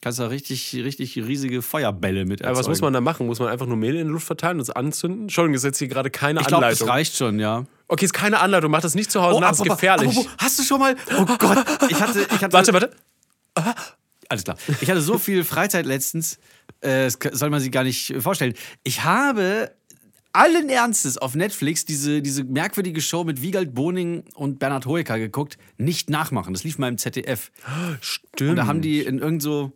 [0.00, 3.26] kannst da richtig, richtig riesige Feuerbälle mit Aber was muss man da machen?
[3.26, 5.22] Muss man einfach nur Mehl in die Luft verteilen und es anzünden?
[5.22, 6.88] Entschuldigung, das ist jetzt hier gerade keine Ich glaube, das Anleitung.
[6.88, 7.64] reicht schon, ja.
[7.88, 8.70] okay, ist keine Anleitung.
[8.70, 10.08] Mach das nicht zu Hause nach, ist gefährlich.
[10.08, 10.96] apropos, hast du schon mal.
[11.16, 12.26] Oh Gott, ich hatte.
[12.34, 12.90] Ich hatte warte, warte.
[14.28, 14.56] Alles klar.
[14.80, 16.38] Ich hatte so viel Freizeit letztens,
[16.80, 18.54] äh, das soll man sich gar nicht vorstellen.
[18.84, 19.70] Ich habe
[20.38, 25.58] allen Ernstes auf Netflix diese, diese merkwürdige Show mit Wiegald Boning und Bernhard Hoeker geguckt.
[25.78, 26.54] Nicht nachmachen.
[26.54, 27.50] Das lief mal im ZDF.
[28.00, 28.50] Stimmt.
[28.50, 29.72] Und da haben die in irgend so,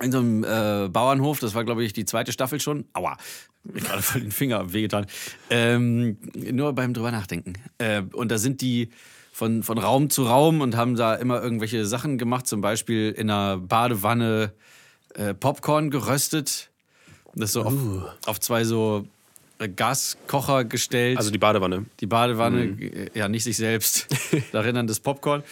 [0.00, 3.16] in so einem äh, Bauernhof, das war glaube ich die zweite Staffel schon, aua,
[3.64, 5.06] mir gerade voll den Finger wehgetan,
[5.50, 7.54] ähm, nur beim drüber nachdenken.
[7.78, 8.90] Äh, und da sind die
[9.32, 13.28] von, von Raum zu Raum und haben da immer irgendwelche Sachen gemacht, zum Beispiel in
[13.28, 14.52] einer Badewanne
[15.14, 16.70] äh, Popcorn geröstet.
[17.34, 17.74] Das so auf,
[18.26, 19.06] auf zwei so
[19.68, 21.18] Gaskocher gestellt.
[21.18, 21.86] also die Badewanne.
[22.00, 24.06] Die Badewanne, äh, ja, nicht sich selbst,
[24.52, 25.42] darin dann das Popcorn.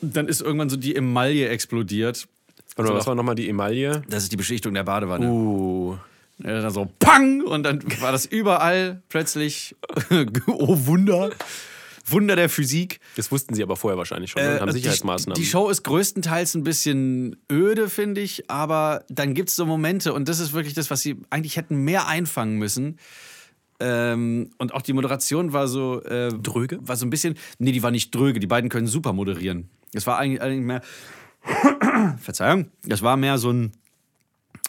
[0.00, 2.28] Dann ist irgendwann so die Emaille explodiert.
[2.76, 2.94] Oder So.
[2.94, 4.02] was war nochmal die Emaille?
[4.08, 5.26] Das ist die Beschichtung der Badewanne.
[5.28, 5.96] Uh.
[6.44, 7.40] Ja, dann so Pang!
[7.42, 9.74] Und dann war das überall plötzlich.
[10.46, 11.30] oh Wunder!
[12.08, 13.00] Wunder der Physik.
[13.16, 15.34] Das wussten sie aber vorher wahrscheinlich schon haben Äh, Sicherheitsmaßnahmen.
[15.34, 19.66] Die, die Show ist größtenteils ein bisschen öde, finde ich, aber dann gibt es so
[19.66, 22.98] Momente und das ist wirklich das, was sie eigentlich hätten mehr einfangen müssen.
[23.78, 26.02] Ähm, und auch die Moderation war so.
[26.02, 26.78] Äh, Dröge?
[26.80, 27.36] War so ein bisschen.
[27.58, 28.40] Nee, die war nicht dröge.
[28.40, 29.68] Die beiden können super moderieren.
[29.92, 30.82] Das war eigentlich, eigentlich mehr.
[32.18, 32.70] Verzeihung.
[32.84, 33.72] Das war mehr so ein.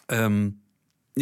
[0.09, 0.59] Ähm,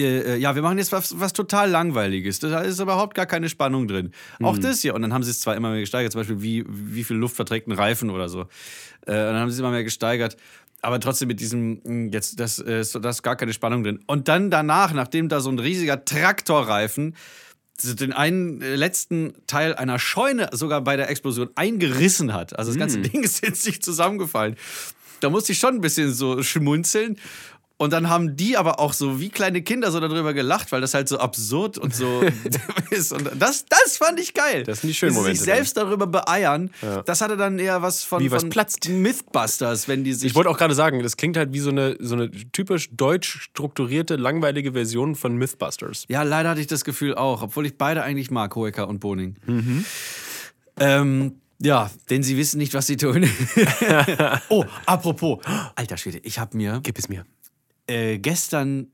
[0.03, 2.39] äh, ja, wir machen jetzt was, was total Langweiliges.
[2.39, 4.11] Da ist überhaupt gar keine Spannung drin.
[4.43, 4.93] Auch das hier.
[4.95, 7.35] Und dann haben sie es zwar immer mehr gesteigert, zum Beispiel wie, wie viel Luft
[7.35, 8.41] verträgt ein Reifen oder so.
[8.41, 10.37] Äh, und dann haben sie es immer mehr gesteigert.
[10.81, 13.99] Aber trotzdem mit diesem, mh, jetzt, das, äh, ist- da ist gar keine Spannung drin.
[14.07, 17.15] Und dann danach, nachdem da so ein riesiger Traktorreifen
[17.83, 22.57] den einen äh, letzten Teil einer Scheune sogar bei der Explosion eingerissen hat.
[22.57, 24.55] Also das ganze Ding ist jetzt nicht zusammengefallen.
[25.19, 27.17] Da musste ich schon ein bisschen so schmunzeln.
[27.77, 30.93] Und dann haben die aber auch so wie kleine Kinder so darüber gelacht, weil das
[30.93, 32.23] halt so absurd und so
[32.89, 33.11] ist.
[33.11, 34.63] Und das, das fand ich geil.
[34.63, 36.71] Das sind die schönen Momente sich selbst darüber beeiern.
[37.05, 38.87] Das hatte dann eher was von, Wie was von platzt.
[38.87, 40.31] Mythbusters, wenn die sich.
[40.31, 43.41] Ich wollte auch gerade sagen, das klingt halt wie so eine, so eine typisch deutsch
[43.41, 46.05] strukturierte, langweilige Version von Mythbusters.
[46.07, 49.35] Ja, leider hatte ich das Gefühl auch, obwohl ich beide eigentlich mag, Hoeker und Boning.
[50.79, 53.27] Ähm, ja, denn sie wissen nicht, was sie tun.
[54.49, 55.39] oh, apropos.
[55.75, 57.25] Alter Schwede, ich habe mir Gib es mir.
[57.87, 58.87] Äh, gestern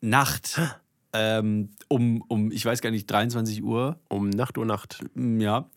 [0.00, 0.60] Nacht
[1.12, 5.00] ähm, um, um, ich weiß gar nicht, 23 Uhr, Um Nacht Uhr Nacht.
[5.14, 5.68] mm, ja,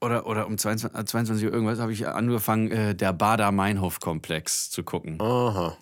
[0.00, 4.82] oder, oder um 22, äh, 22 Uhr irgendwas, habe ich angefangen, äh, der Bader-Meinhof-Komplex zu
[4.82, 5.18] gucken.
[5.20, 5.76] Aha.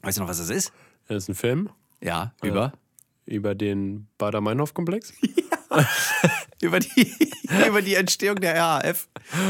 [0.00, 0.72] Weißt du noch, was das ist?
[1.06, 1.68] Das ist ein Film
[2.02, 2.72] Ja, über?
[3.26, 5.12] über den Bader-Meinhof-Komplex.
[6.62, 7.12] Über die,
[7.66, 9.08] über die Entstehung der RAF.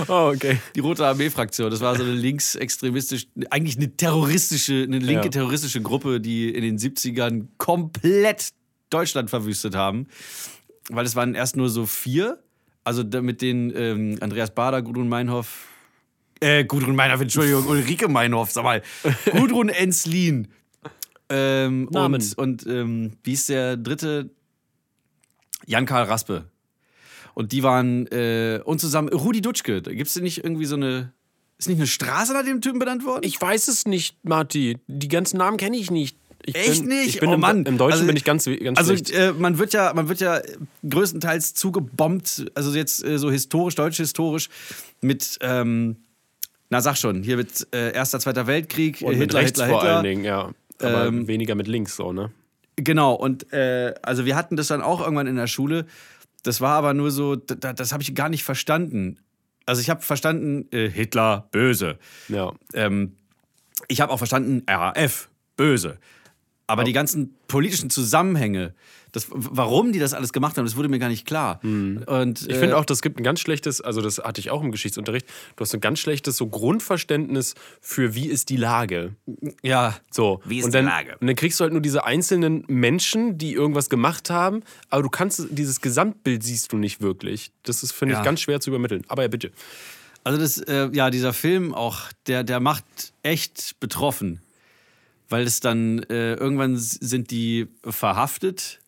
[0.08, 0.58] Oh, okay.
[0.74, 1.70] Die Rote Armee-Fraktion.
[1.70, 5.30] Das war so eine linksextremistische, eigentlich eine terroristische, eine linke Ja.
[5.30, 8.48] terroristische Gruppe, die in den 70ern komplett
[8.88, 10.06] Deutschland verwüstet haben.
[10.88, 12.38] Weil es waren erst nur so vier.
[12.82, 15.66] Also mit denen ähm, Andreas Bader, Gudrun Meinhoff,
[16.40, 18.82] äh, Gudrun Meinhoff, Entschuldigung, Ulrike Meinhoff, sag mal.
[19.32, 20.48] Gudrun Enslin.
[21.28, 22.22] Ähm, Namen.
[22.36, 24.30] Und, und ähm, wie ist der dritte?
[25.66, 26.44] Jan-Karl Raspe.
[27.34, 31.12] Und die waren, äh, und zusammen, Rudi Dutschke, da gibt es nicht irgendwie so eine,
[31.58, 33.22] ist nicht eine Straße nach dem Typen benannt worden?
[33.24, 34.78] Ich weiß es nicht, Marty.
[34.86, 36.16] Die ganzen Namen kenne ich nicht.
[36.44, 37.08] Ich Echt bin, nicht?
[37.14, 37.64] Ich bin Oh im, Mann.
[37.64, 40.40] Im Deutschen Also- bin ich ganz, ganz Also äh, man wird ja, man wird ja
[40.88, 44.48] größtenteils zugebombt, also jetzt äh, so historisch, deutsch historisch,
[45.00, 45.96] mit, ähm,
[46.68, 49.68] na sag schon, hier mit äh, Erster, Zweiter Weltkrieg, Und äh, mit Hitler, rechts Hitler,
[49.72, 49.94] vor Hitler.
[49.96, 50.50] allen Dingen, ja.
[50.80, 52.32] Aber Ähm, weniger mit links so, ne?
[52.76, 55.86] Genau, und äh, also wir hatten das dann auch irgendwann in der Schule.
[56.42, 59.18] Das war aber nur so, da, das habe ich gar nicht verstanden.
[59.66, 61.98] Also ich habe verstanden, äh, Hitler, böse.
[62.28, 62.52] Ja.
[62.74, 63.16] Ähm,
[63.88, 65.98] ich habe auch verstanden, RAF, böse.
[66.66, 68.72] Aber die ganzen politischen Zusammenhänge,
[69.10, 71.60] das, warum die das alles gemacht haben, das wurde mir gar nicht klar.
[71.62, 72.34] Und, Hm.
[72.48, 74.70] Ich äh, finde auch, das gibt ein ganz schlechtes, also das hatte ich auch im
[74.72, 79.14] Geschichtsunterricht, du hast ein ganz schlechtes so Grundverständnis für wie ist die Lage.
[79.62, 80.40] ja, So.
[80.46, 81.16] Wie ist und die dann, Lage?
[81.20, 85.10] Und dann kriegst du halt nur diese einzelnen Menschen, die irgendwas gemacht haben, aber du
[85.10, 87.50] kannst dieses Gesamtbild siehst du nicht wirklich.
[87.64, 88.20] Das ist, finde Ja.
[88.20, 89.04] ich, ganz schwer zu übermitteln.
[89.08, 89.50] Aber ja, bitte.
[90.24, 91.98] Also das, äh, ja, dieser Film auch,
[92.28, 92.84] der, der macht
[93.22, 94.40] echt betroffen.
[95.32, 98.80] Weil es dann, äh, irgendwann sind die verhaftet.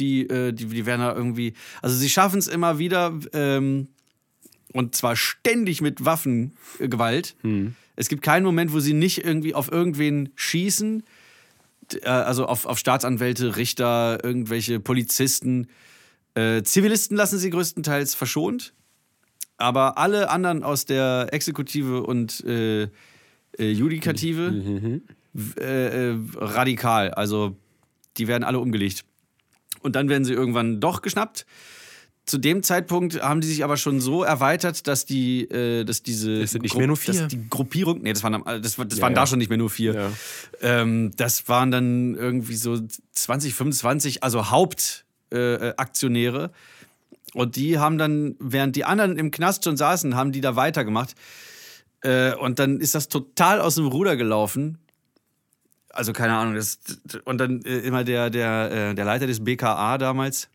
[0.00, 3.86] Die, äh, die, die werden da irgendwie, also sie schaffen es immer wieder, ähm,
[4.72, 7.36] und zwar ständig mit Waffengewalt.
[7.94, 11.04] Es gibt keinen Moment, wo sie nicht irgendwie auf irgendwen schießen.
[12.02, 15.68] Äh, Also auf, auf Staatsanwälte, Richter, irgendwelche Polizisten.
[16.34, 18.74] Äh, Zivilisten lassen sie größtenteils verschont.
[19.58, 22.88] Aber alle anderen aus der Exekutive und äh,
[23.56, 25.00] äh, Judikative w-
[25.58, 27.10] äh, äh, radikal.
[27.12, 27.56] Also
[28.16, 29.04] die werden alle umgelegt.
[29.82, 31.46] Und dann werden sie irgendwann doch geschnappt.
[32.26, 36.40] Zu dem Zeitpunkt haben die sich aber schon so erweitert, dass die, äh, dass diese
[36.42, 37.12] Es sind nicht mehr nur vier.
[37.12, 39.20] dass die Gruppierung, nee, das waren, das, das Ja, waren ja.
[39.20, 39.94] da schon nicht mehr nur vier.
[39.94, 40.10] Ja.
[40.62, 42.78] Ähm, das waren dann irgendwie so
[43.12, 45.04] 20, 25, also Hauptaktionäre.
[45.70, 46.50] Äh, Aktionäre.
[47.34, 51.14] und die haben dann, während die anderen im Knast schon saßen, haben die da weitergemacht.
[52.02, 54.78] Äh, und dann ist das total aus dem Ruder gelaufen.
[55.94, 56.54] Also keine Ahnung.
[56.54, 56.78] Das,
[57.24, 60.48] und dann äh, immer der, der, äh, der Leiter des BKA damals,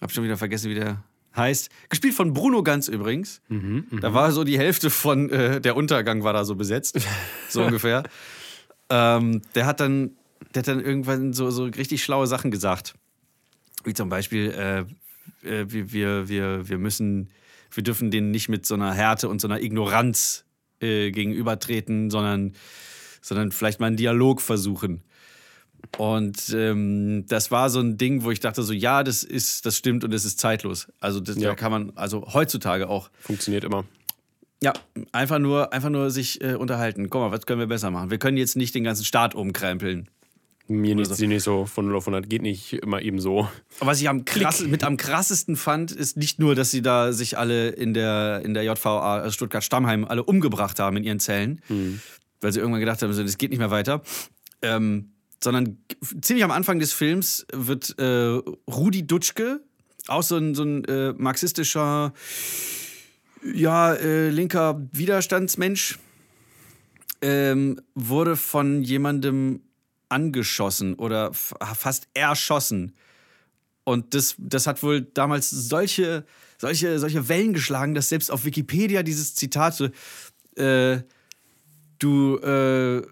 [0.00, 1.02] hab schon wieder vergessen, wie der
[1.36, 1.70] heißt.
[1.88, 3.40] Gespielt von Bruno Ganz übrigens.
[4.00, 7.00] Da war so die Hälfte von äh, der Untergang war da so besetzt.
[7.48, 8.04] So ungefähr.
[8.90, 10.12] Ähm, der hat dann,
[10.54, 12.94] der hat dann irgendwann so, so richtig schlaue Sachen gesagt.
[13.84, 14.80] Wie zum Beispiel, äh,
[15.48, 17.30] äh, wir, wir, wir, wir müssen,
[17.72, 20.44] wir dürfen denen nicht mit so einer Härte und so einer Ignoranz
[20.80, 22.54] äh, gegenübertreten, sondern,
[23.24, 25.02] sondern vielleicht mal einen Dialog versuchen.
[25.96, 29.76] Und ähm, das war so ein Ding, wo ich dachte so, ja, das ist, das
[29.78, 30.88] stimmt und das ist zeitlos.
[31.00, 31.48] Also das, Ja.
[31.50, 33.10] da kann man, also heutzutage auch.
[33.20, 33.84] Funktioniert immer.
[34.62, 34.72] Ja,
[35.12, 37.08] einfach nur, einfach nur sich äh, unterhalten.
[37.10, 38.10] Guck mal, was können wir besser machen?
[38.10, 40.08] Wir können jetzt nicht den ganzen Staat umkrempeln.
[40.66, 41.26] Mir nicht, so.
[41.26, 43.48] nicht so von 0 auf 100 geht nicht immer eben so.
[43.80, 47.12] Aber was ich am krass, mit am krassesten fand, ist nicht nur, dass sie da
[47.12, 51.60] sich alle in der, in der JVA Stuttgart-Stammheim alle umgebracht haben in ihren Zellen,
[52.44, 54.02] weil sie irgendwann gedacht haben, so, das geht nicht mehr weiter.
[54.60, 55.78] Ähm, sondern
[56.20, 58.38] ziemlich am Anfang des Films wird äh,
[58.70, 59.60] Rudi Dutschke,
[60.08, 62.12] auch so ein, so ein äh, marxistischer,
[63.42, 65.98] ja, äh, linker Widerstandsmensch,
[67.22, 69.62] ähm, wurde von jemandem
[70.10, 72.94] angeschossen oder fast erschossen.
[73.84, 76.26] Und das, das hat wohl damals solche,
[76.58, 79.88] solche, solche Wellen geschlagen, dass selbst auf Wikipedia dieses Zitat so,
[80.56, 81.02] äh,
[82.04, 83.02] du, äh,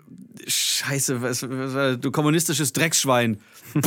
[0.47, 3.39] Scheiße, was, was, du kommunistisches Drecksschwein.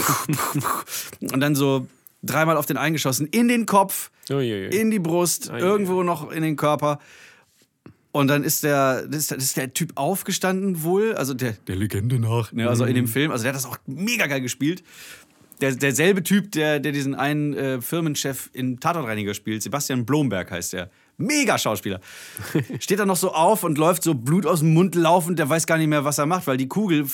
[1.22, 1.88] Und dann so
[2.24, 4.68] dreimal auf den eingeschossen, in den Kopf, Uiuiui.
[4.68, 7.00] in die Brust, Ei, irgendwo noch in den Körper.
[8.12, 12.54] Und dann ist der, ist, ist der Typ aufgestanden wohl, also der, der Legende nach,
[12.54, 14.84] ne, also in dem Film, also der hat das auch mega geil gespielt.
[15.62, 20.74] Der, derselbe Typ, der, der diesen einen äh, Firmenchef in Tatortreiniger spielt, Sebastian Blomberg heißt
[20.74, 20.90] der.
[21.18, 22.02] Mega Schauspieler.
[22.80, 25.66] Steht dann noch so auf und läuft so Blut aus dem Mund laufend, der weiß
[25.66, 27.06] gar nicht mehr, was er macht, weil die Kugel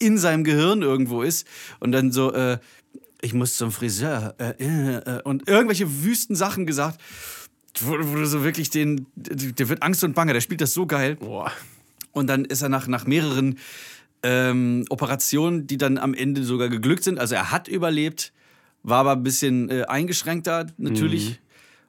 [0.00, 1.46] in seinem Gehirn irgendwo ist.
[1.78, 2.58] Und dann so, äh,
[3.20, 4.34] ich muss zum Friseur.
[4.38, 7.00] Äh, äh, äh, und irgendwelche wüsten Sachen gesagt,
[7.80, 10.86] wo, wo du so wirklich den, der wird Angst und Bange, der spielt das so
[10.86, 11.16] geil.
[11.16, 11.52] Boah.
[12.12, 13.58] Und dann ist er nach, nach mehreren
[14.22, 17.18] ähm, Operationen, die dann am Ende sogar geglückt sind.
[17.18, 18.32] Also er hat überlebt,
[18.82, 21.40] war aber ein bisschen äh, eingeschränkter natürlich.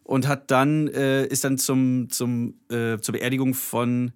[0.04, 4.14] Und hat dann, äh, ist dann zum, zum, äh, zur Beerdigung von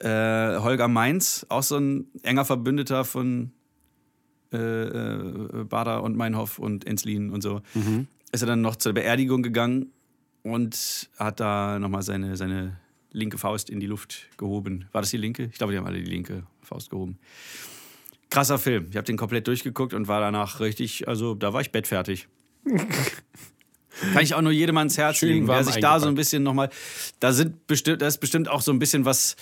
[0.00, 3.52] äh, Holger Mainz, auch so ein enger Verbündeter von
[4.52, 7.62] äh, äh, Bader und Meinhof und Enslin und so,
[8.32, 9.92] ist er dann noch zur Beerdigung gegangen
[10.42, 12.76] und hat da nochmal seine, seine
[13.12, 14.86] linke Faust in die Luft gehoben.
[14.92, 15.48] War das die linke?
[15.50, 17.18] Ich glaube, die haben alle die linke Faust gehoben.
[18.30, 18.88] Krasser Film.
[18.90, 22.28] Ich habe den komplett durchgeguckt und war danach richtig, also da war ich bettfertig.
[24.12, 26.42] Kann ich auch nur jedem ans Herz Schön legen, wer sich da so ein bisschen
[26.42, 26.70] nochmal.
[27.18, 29.34] Da sind bestimmt, da ist bestimmt auch so ein bisschen was.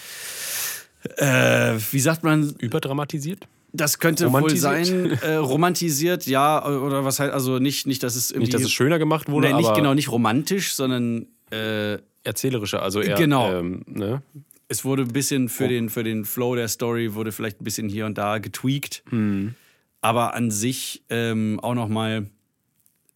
[1.17, 3.47] Äh, wie sagt man, Überdramatisiert?
[3.77, 8.31] das könnte wohl sein, äh, romantisiert, ja, oder was halt, also nicht, nicht, dass es
[8.31, 8.47] irgendwie.
[8.47, 12.83] Nicht, dass es schöner gemacht wurde, nee, nicht genau, nicht romantisch, sondern äh, erzählerischer.
[12.83, 13.53] Also eher, Genau.
[13.53, 14.23] ähm, ne?
[14.69, 15.49] es wurde ein bisschen Oh.
[15.49, 19.03] für, den, für den Flow der Story, wurde vielleicht ein bisschen hier und da getweakt.
[19.11, 19.55] Hm.
[20.01, 22.27] Aber an sich ähm, auch nochmal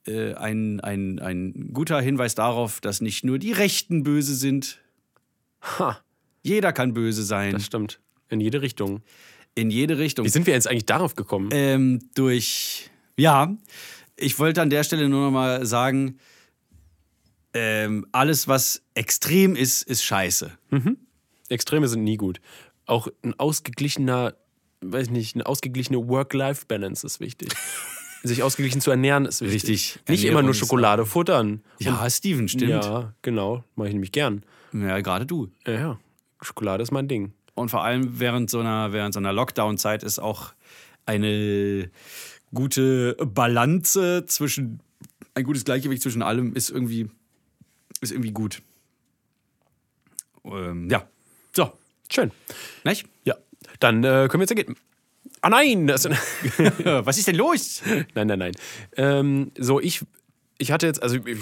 [0.06, 4.78] äh, ein, ein, ein guter Hinweis darauf, dass nicht nur die Rechten böse sind.
[5.78, 6.00] Ha,
[6.42, 7.52] Jeder kann böse sein.
[7.52, 8.00] das stimmt.
[8.28, 9.02] In jede Richtung.
[9.54, 10.24] In jede Richtung.
[10.24, 11.50] Wie sind wir jetzt eigentlich darauf gekommen?
[11.52, 12.90] Ähm, durch.
[13.16, 13.54] Ja,
[14.16, 16.16] ich wollte an der Stelle nur noch mal sagen,
[17.54, 20.50] ähm, alles, was extrem ist, ist scheiße.
[21.48, 22.40] Extreme sind nie gut.
[22.86, 24.34] Auch ein ausgeglichener,
[24.80, 27.50] weiß nicht, eine ausgeglichene Work-Life-Balance ist wichtig.
[28.22, 29.54] Sich ausgeglichen zu ernähren ist wichtig.
[29.54, 30.08] Richtig.
[30.08, 31.62] Nicht immer Ernährung nur ist Schokolade futtern.
[31.78, 32.70] Ja, Steven, stimmt.
[32.70, 33.64] Ja, Ja, genau.
[33.76, 34.44] Mache ich nämlich gern.
[35.00, 35.48] gerade du.
[35.66, 36.00] Ja, ja.
[36.42, 37.32] Schokolade ist mein Ding.
[37.54, 40.52] Und vor allem während so einer, während so einer Lockdown-Zeit ist auch
[41.06, 41.90] eine
[42.54, 44.80] gute Balance zwischen,
[45.34, 47.08] ein gutes Gleichgewicht zwischen allem ist irgendwie,
[48.00, 48.62] ist irgendwie gut.
[50.44, 51.06] Ähm, ja.
[51.52, 51.72] So,
[52.10, 52.30] Schön.
[52.84, 53.06] nicht?
[53.24, 53.34] Ja.
[53.78, 54.76] Dann äh, können wir jetzt ergeben.
[55.42, 55.88] Ah nein!
[55.88, 57.82] Was ist denn los?
[58.14, 58.52] nein, nein, nein.
[58.96, 60.04] Ähm, so, ich,
[60.58, 61.38] ich hatte jetzt, also ich,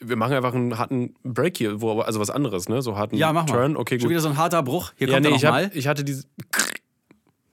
[0.00, 2.82] wir machen einfach einen harten Break hier, wo, also was anderes, ne?
[2.82, 3.52] So harten Ja, mach mal.
[3.52, 3.76] Turn.
[3.76, 4.10] Okay, Schon gut.
[4.10, 4.92] wieder so ein harter Bruch.
[4.96, 6.24] Hier Ja, kommt nee, er ich, hab, ich hatte diese.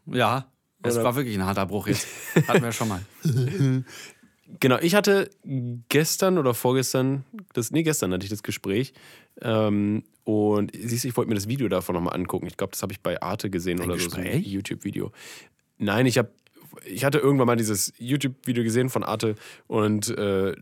[0.06, 0.48] Ja,
[0.84, 2.08] es Oder- war wirklich ein harter Bruch jetzt.
[2.48, 3.02] Hatten wir schon mal.
[4.60, 5.30] Genau, ich hatte
[5.90, 8.94] gestern oder vorgestern, das, nee, gestern hatte ich das Gespräch.
[9.42, 12.48] Ähm, und siehst du, ich wollte mir das Video davon nochmal angucken.
[12.48, 14.48] Ich glaube, das habe ich bei Arte gesehen oder so, so ein Gespräch?
[14.48, 15.12] YouTube-Video.
[15.78, 16.32] Nein, ich habe.
[16.86, 19.36] Ich hatte irgendwann mal dieses YouTube-Video gesehen von Arte
[19.68, 20.56] und äh,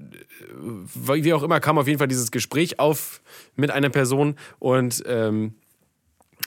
[0.53, 3.21] wie auch immer kam auf jeden Fall dieses Gespräch auf
[3.55, 4.35] mit einer Person.
[4.57, 5.55] Und ähm,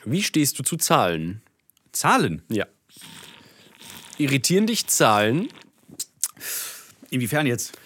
[0.04, 1.42] wie stehst du zu Zahlen?
[1.92, 2.42] Zahlen.
[2.48, 2.66] Ja.
[4.16, 5.48] Irritieren dich Zahlen?
[7.10, 7.78] Inwiefern jetzt?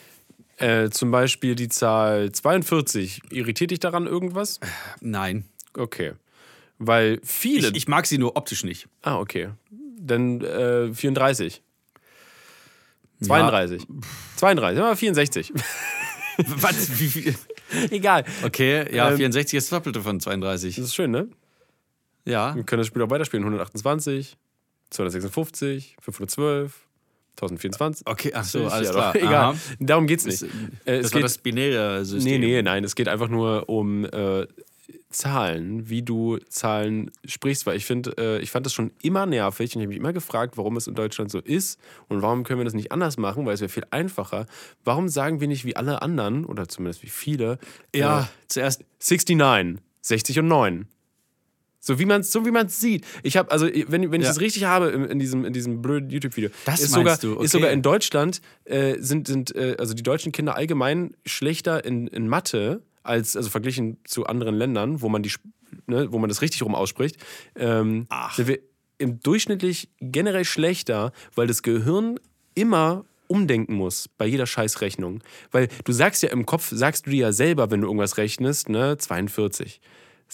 [0.59, 3.23] Äh, zum Beispiel die Zahl 42.
[3.31, 4.61] Irritiert dich daran irgendwas?
[5.01, 5.45] Nein.
[5.77, 6.13] Okay.
[6.79, 7.69] Weil viele.
[7.69, 8.89] Ich, ich mag sie nur optisch nicht.
[9.03, 9.51] ah, okay.
[9.99, 11.63] Dann äh, 34.
[13.23, 13.87] 32.
[14.37, 15.53] 32, ja, 64.
[16.37, 17.01] Was?
[17.01, 17.35] Wie viel?
[17.91, 18.25] Egal.
[18.43, 20.77] Okay, ja, Ähm, 64 ist das Doppelte von 32.
[20.77, 21.29] Das ist schön, ne?
[22.25, 22.55] Ja.
[22.55, 23.45] Wir können das Spiel auch weiterspielen.
[23.45, 24.37] 128,
[24.91, 26.87] 256, 512,
[27.37, 28.07] 1024.
[28.07, 29.17] Okay, ach so, Ja, alles doch, klar.
[29.17, 29.33] Egal.
[29.33, 29.55] Aha.
[29.81, 30.43] Darum geht's nicht.
[30.43, 30.51] Das,
[30.85, 32.41] Äh, das es war geht, das binäre System.
[32.41, 34.47] Nee, nee, nein, es geht einfach nur um äh,
[35.11, 39.75] Zahlen, wie du Zahlen sprichst, weil ich finde, äh, ich fand das schon immer nervig
[39.75, 42.59] und ich habe mich immer gefragt, warum es in Deutschland so ist und warum können
[42.59, 44.47] wir das nicht anders machen, weil es wäre viel einfacher.
[44.85, 47.59] Warum sagen wir nicht wie alle anderen, oder zumindest wie viele,
[47.95, 48.85] Ja, äh, zuerst.
[49.01, 50.89] 69, 60 und 9.
[51.85, 53.05] So wie man es so wie sieht.
[53.23, 54.31] Ich habe, also wenn, wenn ich Ja.
[54.31, 57.45] das richtig habe in, in, diesem, in diesem blöden YouTube-Video, Das ist, sogar, du, okay.
[57.45, 62.07] ist sogar in Deutschland, äh, sind, sind äh, also die deutschen Kinder allgemein schlechter in,
[62.07, 65.31] in Mathe, als, also verglichen zu anderen Ländern, wo man, die,
[65.87, 67.17] ne, wo man das richtig rum ausspricht,
[67.55, 68.35] ähm, Ach.
[68.35, 68.61] sind wir
[68.97, 72.19] im durchschnittlich generell schlechter, weil das Gehirn
[72.55, 75.23] immer umdenken muss bei jeder Scheißrechnung.
[75.51, 78.69] Weil du sagst ja im Kopf, sagst du dir ja selber, wenn du irgendwas rechnest,
[78.71, 79.81] ne, 42.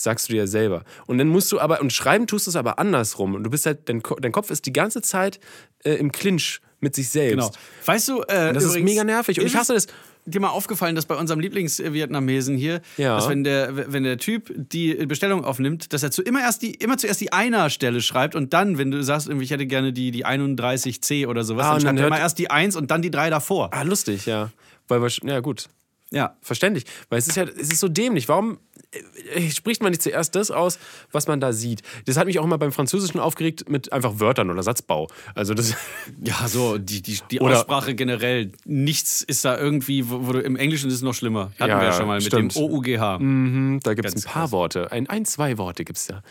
[0.02, 0.84] Sagst du dir ja selber.
[1.06, 3.34] Und dann musst du aber, und schreiben tust du es aber andersrum.
[3.34, 5.40] Und du bist halt, dein, dein Kopf ist die ganze Zeit
[5.84, 7.36] äh, im Clinch mit sich selbst.
[7.36, 7.50] Genau.
[7.84, 9.38] Weißt du, äh, Das ist mega nervig.
[9.38, 9.86] Und ich hasse das.
[10.26, 13.16] Dir mal aufgefallen, dass bei unserem Lieblingsvietnamesen hier, Ja.
[13.16, 16.72] dass wenn der, wenn der Typ die Bestellung aufnimmt, dass er zu immer erst die,
[16.74, 20.10] immer zuerst die Einer-Stelle schreibt und dann, wenn du sagst, irgendwie, ich hätte gerne die,
[20.10, 23.10] die 31C oder sowas, Ah, dann schreibt er immer erst die 1 und dann die
[23.10, 23.70] 3 davor.
[23.72, 24.50] Ah, lustig, ja.
[24.88, 25.66] Weil, wir- ja, gut.
[26.12, 26.36] Ja.
[26.42, 26.84] Verständlich.
[27.08, 28.28] Weil es ist ja, es ist so dämlich.
[28.28, 28.58] Warum
[29.34, 30.78] äh, spricht man nicht zuerst das aus,
[31.12, 31.82] was man da sieht?
[32.06, 35.06] Das hat mich auch immer beim Französischen aufgeregt mit einfach Wörtern oder Satzbau.
[35.34, 35.74] Also das.
[36.22, 38.50] Ja, so, die, die, die Oder- Aussprache generell.
[38.64, 41.52] Nichts ist da irgendwie, wo, wo du im Englischen ist es noch schlimmer.
[41.60, 42.56] Hatten Ja, wir ja schon mal mit stimmt.
[42.56, 43.18] dem OUGH.
[43.20, 44.52] Mhm, da gibt es ein paar krass.
[44.52, 44.90] Worte.
[44.92, 46.22] Ein, ein, zwei Worte gibt es da.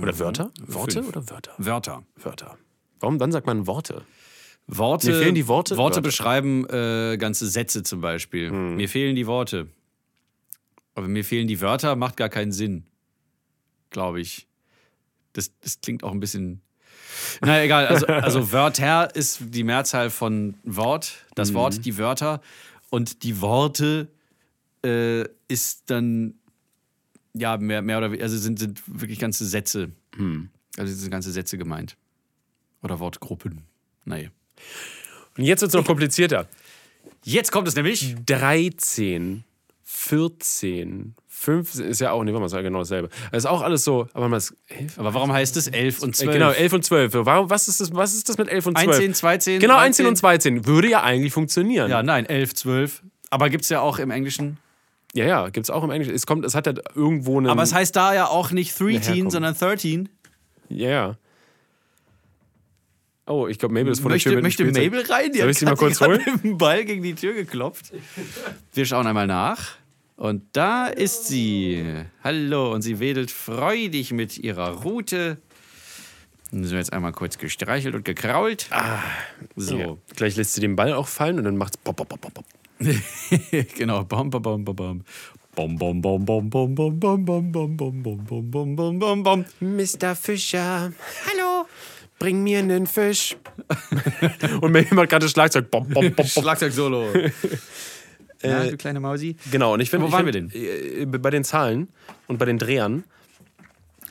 [0.00, 0.50] Oder Wörter?
[0.66, 1.08] Worte Fünf.
[1.08, 1.52] oder Wörter?
[1.58, 2.02] Wörter.
[2.16, 2.56] Wörter.
[3.00, 4.02] Warum dann sagt man Worte?
[4.68, 5.76] Worte, Mir fehlen die Worte?
[5.76, 8.50] Worte beschreiben äh, ganze Sätze zum Beispiel.
[8.50, 9.68] Mir fehlen die Worte.
[10.94, 12.84] Aber mir fehlen die Wörter, macht gar keinen Sinn.
[13.90, 14.48] Glaube ich.
[15.34, 16.62] Das, das klingt auch ein bisschen.
[17.42, 22.40] Na egal, also, also Wörter ist die Mehrzahl von Wort, das Wort, die Wörter.
[22.90, 24.08] Und die Worte
[24.84, 26.34] äh, ist dann,
[27.34, 29.92] ja, mehr, mehr oder weniger, also sind, sind wirklich ganze Sätze.
[30.78, 31.96] Also sind ganze Sätze gemeint.
[32.82, 33.62] Oder Wortgruppen.
[34.04, 34.30] Nee.
[35.36, 36.48] Und jetzt wird es noch komplizierter.
[37.22, 38.14] Jetzt kommt es nämlich.
[38.24, 39.44] 13,
[39.84, 43.08] 14, 15 ist ja auch, nee, warte mal, ist ja genau dasselbe.
[43.30, 44.54] Das ist auch alles so, aber man ist?
[44.96, 46.32] Aber warum heißt es 11 und 12?
[46.32, 47.14] Genau, 11 und 12.
[47.14, 48.88] Warum, was, ist das, was ist das mit 11 und 12?
[48.88, 49.60] 1, 10, 2, 10.
[49.60, 50.06] Genau, 13.
[50.06, 50.66] 1, und 2, 10.
[50.66, 51.90] Würde ja eigentlich funktionieren.
[51.90, 53.02] Ja, nein, 11, 12.
[53.30, 54.58] Aber gibt es ja auch im Englischen.
[55.12, 56.14] ja, ja gibt es auch im Englischen.
[56.14, 57.48] Es, kommt, es hat ja irgendwo einen.
[57.48, 59.32] Aber es heißt da ja auch nicht 13, Herkunft.
[59.32, 60.08] sondern 13.
[60.68, 61.16] Ja, ja.
[63.26, 64.42] Oh, ich glaube, Mabel ist vor Möchte, der Tür.
[64.42, 64.64] möchte.
[64.64, 65.32] Mabel rein?
[65.32, 66.22] Die Soll hat ich sie mal gerade kurz holen?
[66.34, 67.92] Mit dem Ball gegen die Tür geklopft.
[68.72, 69.76] Wir schauen einmal nach.
[70.16, 71.84] Und da ist sie.
[72.22, 72.72] Hallo.
[72.72, 75.38] Und sie wedelt freudig mit ihrer Rute.
[76.52, 78.68] Dann sind wir jetzt einmal kurz gestreichelt und gekrault.
[78.70, 79.00] Ah,
[79.56, 79.76] so.
[79.76, 79.96] Ja.
[80.14, 82.44] Gleich lässt sie den Ball auch fallen und dann macht's pop, pop, pop, pop, pop.
[83.76, 84.04] genau.
[84.04, 85.04] Bam, bam, bam, bam, bam.
[85.56, 89.22] Bom, bom, bom, bom, bom, bom, bom, bom, bom, bom, bom, bom, bom, bom, bom,
[89.22, 89.44] bom.
[89.60, 90.14] Mr.
[90.14, 90.92] Fischer,
[91.26, 91.66] hallo,
[92.18, 93.36] bring mir einen Fisch.
[94.60, 95.70] und mir macht gerade das Schlagzeug.
[95.70, 96.26] Bom, bom, bom, bom.
[96.26, 97.08] Schlagzeug-Solo.
[98.42, 99.36] ja, du kleine Mausi.
[99.50, 101.88] Genau, und ich finde, Wo waren wir äh, Bei den Zahlen
[102.26, 103.04] und bei den Drehern.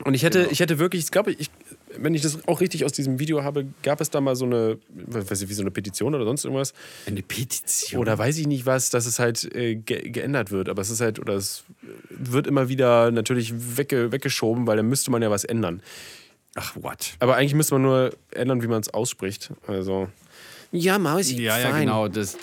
[0.03, 0.51] Und ich hätte, Genau.
[0.51, 1.49] ich hätte wirklich, ich glaube, ich,
[1.97, 4.77] wenn ich das auch richtig aus diesem Video habe, gab es da mal so eine,
[4.89, 6.73] weiß ich, wie so eine Petition oder sonst irgendwas.
[7.05, 8.01] Eine Petition.
[8.01, 10.67] Oder weiß ich nicht was, dass es halt äh, ge geändert wird.
[10.67, 11.63] Aber es ist halt, oder es
[12.09, 15.81] wird immer wieder natürlich wegge weggeschoben, weil dann müsste man ja was ändern.
[16.55, 17.13] Ach, what?
[17.19, 19.51] Aber eigentlich müsste man nur ändern, wie man es ausspricht.
[19.67, 20.07] Also.
[20.71, 21.41] Ja, Mausi.
[21.41, 21.81] Ja, ja, fein.
[21.81, 22.07] genau.
[22.07, 22.37] Das,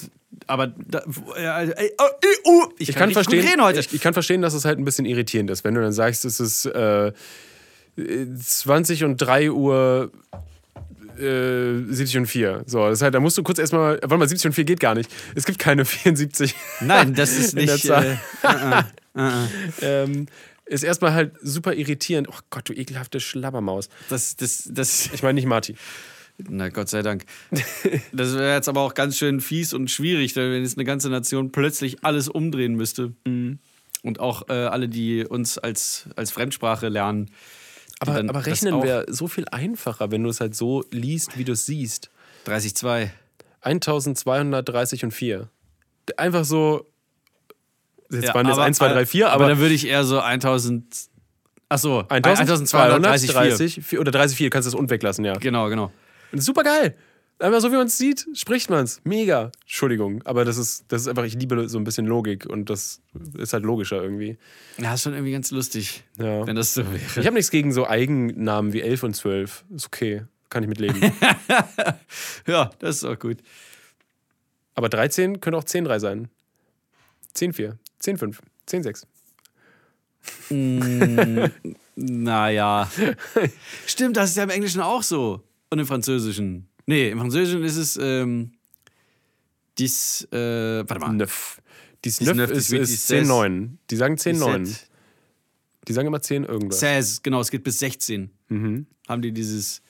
[0.46, 1.02] aber da,
[1.36, 3.80] äh, äh, oh, äh, oh, ich, Ich kann, gut verstehen, reden heute.
[3.80, 6.24] Ich, ich kann verstehen, dass es halt ein bisschen irritierend ist, wenn du dann sagst,
[6.24, 7.12] es ist äh,
[7.96, 10.10] 20 und 3 Uhr
[11.18, 12.64] äh, 70 und 4.
[12.66, 14.80] So, das ist halt, da musst du kurz erstmal, warte mal, 70 und 4 geht
[14.80, 15.10] gar nicht.
[15.34, 16.54] Es gibt keine 74.
[16.80, 17.86] Nein, das ist in der nicht.
[17.86, 18.18] Zahl.
[18.42, 18.48] Äh,
[19.18, 19.44] äh, äh,
[19.90, 20.02] äh.
[20.04, 20.26] ähm,
[20.66, 22.28] ist erstmal halt super irritierend.
[22.30, 23.88] Oh Gott, du ekelhafte Schlabbermaus.
[24.08, 25.76] Das, das, das, Ich meine nicht Marty.
[26.38, 27.24] na Gott sei Dank.
[28.12, 31.52] Das wäre jetzt aber auch ganz schön fies und schwierig, wenn jetzt eine ganze Nation
[31.52, 33.12] plötzlich alles umdrehen müsste.
[33.24, 33.58] Mhm.
[34.02, 37.30] Und auch äh, alle, die uns als, als Fremdsprache lernen.
[38.00, 41.52] Aber, aber rechnen wäre so viel einfacher, wenn du es halt so liest, wie du
[41.52, 42.10] es siehst.
[42.46, 43.10] 30,2.
[43.60, 45.48] 1230 und 4.
[46.16, 46.91] Einfach so.
[48.12, 50.04] Jetzt Ja, waren jetzt aber- 1, 2, 3, 4, aber, aber dann würde ich eher
[50.04, 50.84] so 1000.
[51.68, 53.84] Achso, 1230 1230.
[53.84, 55.32] vier- oder 30, 4, kannst du das und weglassen, ja.
[55.34, 55.90] Genau, genau.
[56.34, 56.96] Super geil.
[57.38, 59.00] Einfach so wie man es sieht, spricht man es.
[59.02, 59.50] Mega.
[59.62, 63.00] Entschuldigung, aber das ist, das ist einfach, ich liebe so ein bisschen Logik und das
[63.36, 64.38] ist halt logischer irgendwie.
[64.78, 66.46] Ja, ist schon irgendwie ganz lustig, Ja.
[66.46, 67.00] wenn das so wäre.
[67.16, 69.64] Ich habe nichts gegen so Eigennamen wie 11 und 12.
[69.74, 70.22] Ist okay.
[70.50, 71.00] Kann ich mitleben.
[72.46, 73.38] Ja, das ist auch gut.
[74.74, 76.28] aber 13 könnte auch 10, 3 sein.
[77.34, 77.54] 10,
[78.02, 79.06] 4, 10, 5, 10, 6.
[81.96, 82.90] Naja.
[83.86, 85.42] Stimmt, das ist ja im Englischen auch so.
[85.70, 86.68] Und im Französischen.
[86.86, 88.52] Nee, im Französischen ist es ähm,
[89.78, 91.12] dies, äh, warte mal.
[91.12, 91.60] Neuf.
[92.04, 93.28] Dies Dies Neuf ist, ist dies 10, Seize.
[93.28, 93.78] 9.
[93.90, 94.66] Die sagen 10, 9.
[94.66, 94.90] Sept,
[95.88, 96.80] Die sagen immer 10 irgendwas.
[96.80, 98.30] 16, genau, es geht bis 16.
[98.48, 98.86] Mhm.
[99.08, 99.80] Haben die dieses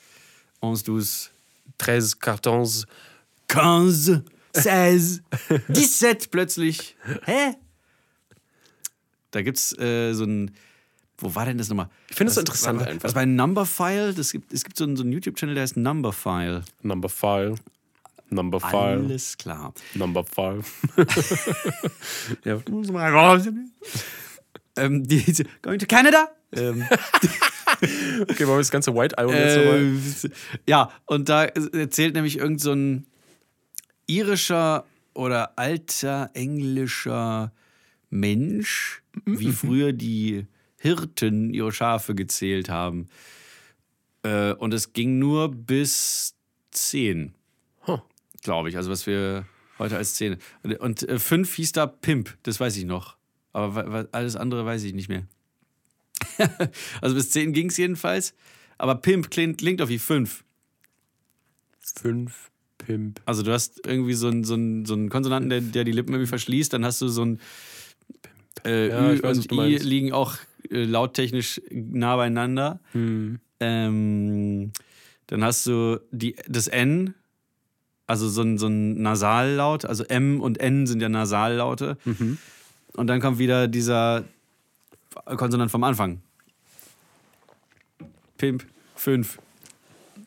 [0.61, 1.31] 11, 12,
[1.79, 2.85] 13 Cartons.
[3.49, 5.21] 15, 16,
[5.69, 6.95] 17 plötzlich.
[7.25, 7.55] Hä?
[9.33, 10.51] Da gibt's äh, so ein.
[11.17, 11.89] Wo war denn das nochmal?
[12.09, 13.03] Ich finde es interessant was- einfach.
[13.03, 16.63] Was bei Numberphile, das gibt, es gibt so einen, so einen YouTube-Channel, der heißt Numberphile.
[16.81, 17.55] Number File.
[18.29, 18.99] Number File.
[19.05, 19.73] Alles klar.
[19.93, 20.61] Number File.
[22.45, 23.47] Ja, muss mal raus.
[24.75, 25.23] ähm, die,
[25.61, 26.29] going to Canada?
[26.51, 26.83] Ähm,
[28.29, 29.79] Okay, wollen wir das ganze White Iron jetzt nochmal?
[29.79, 30.29] äh,
[30.67, 33.05] ja, und da erzählt nämlich irgend so ein
[34.07, 37.51] irischer oder alter englischer
[38.09, 40.47] Mensch, wie früher die
[40.77, 43.07] Hirten ihre Schafe gezählt haben.
[44.23, 46.35] Äh, und es ging nur bis
[46.71, 47.33] 10,
[47.87, 47.99] Huh.
[48.41, 48.77] glaube ich.
[48.77, 49.45] Also was wir
[49.79, 50.37] heute als 10.
[50.63, 53.17] Und, und äh, 5 hieß da Pimp, das weiß ich noch.
[53.51, 55.27] Aber alles andere weiß ich nicht mehr.
[57.01, 58.33] also bis 10 ging es jedenfalls.
[58.77, 60.43] Aber Pimp klingt, klingt auf wie 5.
[61.79, 63.21] 5 Pimp.
[63.25, 66.13] Also du hast irgendwie so einen, so einen, so einen Konsonanten, der, der die Lippen
[66.13, 66.73] irgendwie verschließt.
[66.73, 67.39] Dann hast du so ein
[68.65, 70.35] äh, Ja, Ü weiß, und I liegen auch
[70.69, 72.79] äh, lauttechnisch nah beieinander.
[72.93, 73.39] Hm.
[73.59, 74.71] Ähm,
[75.27, 77.13] dann hast du die, das N,
[78.07, 79.85] also so ein, so ein Nasallaut.
[79.85, 81.97] Also M und N sind ja Nasallaute.
[82.05, 82.37] Mhm.
[82.95, 84.25] Und dann kommt wieder dieser
[85.25, 86.21] Konsonant vom Anfang.
[88.37, 89.39] Pimp, 5.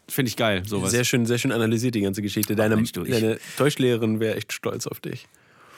[0.08, 0.92] Finde ich geil, sowas.
[0.92, 2.54] Sehr schön, sehr schön analysiert, die ganze Geschichte.
[2.54, 5.26] Deine, Mensch, du, ich- deine Deutschlehrerin wäre echt stolz auf dich.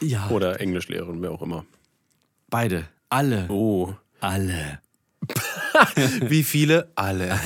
[0.00, 1.64] ja, Oder Englischlehrerin, wer auch immer.
[2.50, 2.88] Beide.
[3.08, 3.48] Alle.
[3.48, 3.94] Oh.
[4.20, 4.80] Alle.
[6.22, 6.90] Wie viele?
[6.94, 7.38] Alle.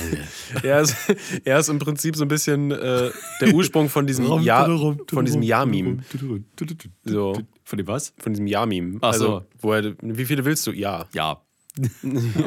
[0.63, 0.95] Er, ist,
[1.43, 5.41] er ist im Prinzip so ein bisschen äh, der Ursprung von diesem Ja, von diesem
[5.41, 6.03] Ja-Meme.
[7.03, 7.33] So,
[7.63, 8.13] Von dem was?
[8.17, 8.99] von diesem Ja-Meme.
[9.01, 9.45] Ach Also, so.
[9.59, 10.71] wo er, wie viele willst du?
[10.71, 11.05] Ja.
[11.13, 11.41] Ja.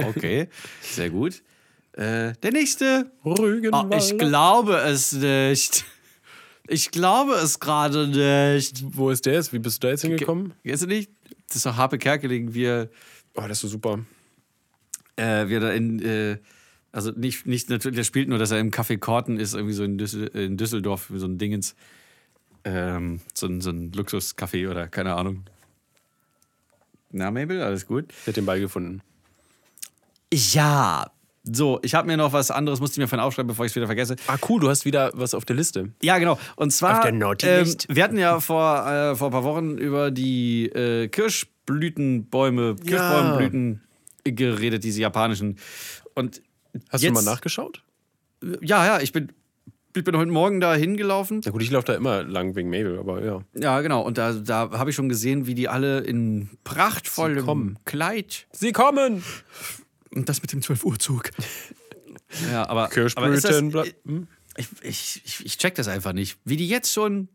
[0.09, 0.48] okay,
[0.80, 1.42] sehr gut.
[1.92, 3.11] Äh, der nächste.
[3.24, 3.96] Rügenwalder.
[3.96, 5.84] Oh, ich glaube es nicht.
[6.68, 8.84] Ich glaube es gerade nicht.
[8.96, 9.52] Wo ist der jetzt?
[9.52, 10.52] Wie bist du da jetzt hingekommen?
[10.64, 11.11] Du nicht?
[11.49, 12.88] Das ist doch Harpe Kerkeling, wie er,
[13.34, 14.01] Oh, das ist so super.
[15.16, 16.01] äh, wie er da in.
[16.03, 16.38] Äh,
[16.92, 19.84] also nicht, nicht natürlich, der spielt nur, dass er im Café Korten ist, irgendwie so
[19.84, 21.74] in, Düssel, in Düsseldorf, so ein Dingens.
[22.64, 25.44] Ähm, so ein, so ein Luxuscafé oder keine Ahnung.
[27.11, 28.11] Na, Mabel, alles gut?
[28.24, 29.03] Der hat den Ball gefunden.
[30.32, 31.11] Ja,
[31.51, 33.76] So, ich habe mir noch was anderes, musste ich mir vorhin aufschreiben, bevor ich es
[33.76, 34.16] wieder vergesse.
[34.26, 35.92] Ah, cool, du hast wieder was auf der Liste.
[36.03, 36.38] Ja, genau.
[36.57, 37.86] Und zwar, Auf der Naughty ähm, List.
[37.88, 43.80] wir hatten ja vor, äh, vor ein paar Wochen über die äh, Kirschblütenbäume, Kirschbäumenblüten
[44.24, 45.59] geredet, diese japanischen.
[46.14, 46.42] Und
[46.90, 47.82] Hast jetzt, du mal nachgeschaut?
[48.61, 49.32] Ja, ja, ich bin,
[49.94, 51.42] ich bin heute Morgen da hingelaufen.
[51.44, 53.40] Na gut, ich laufe da immer lang wegen Mabel, aber ja.
[53.55, 54.03] Ja, genau.
[54.03, 57.78] Und da, da habe ich schon gesehen, wie die alle in Sie prachtvollem kommen.
[57.84, 58.47] Kleid.
[58.53, 59.22] Sie kommen!
[60.16, 61.30] Und das mit dem 12 Uhr Zug.
[62.50, 62.88] ja, aber.
[62.88, 63.24] Kirschblüten.
[63.24, 63.86] aber ist das,
[64.56, 66.38] ich, ich, ich, ich check das einfach nicht.
[66.44, 67.28] Wie die jetzt schon.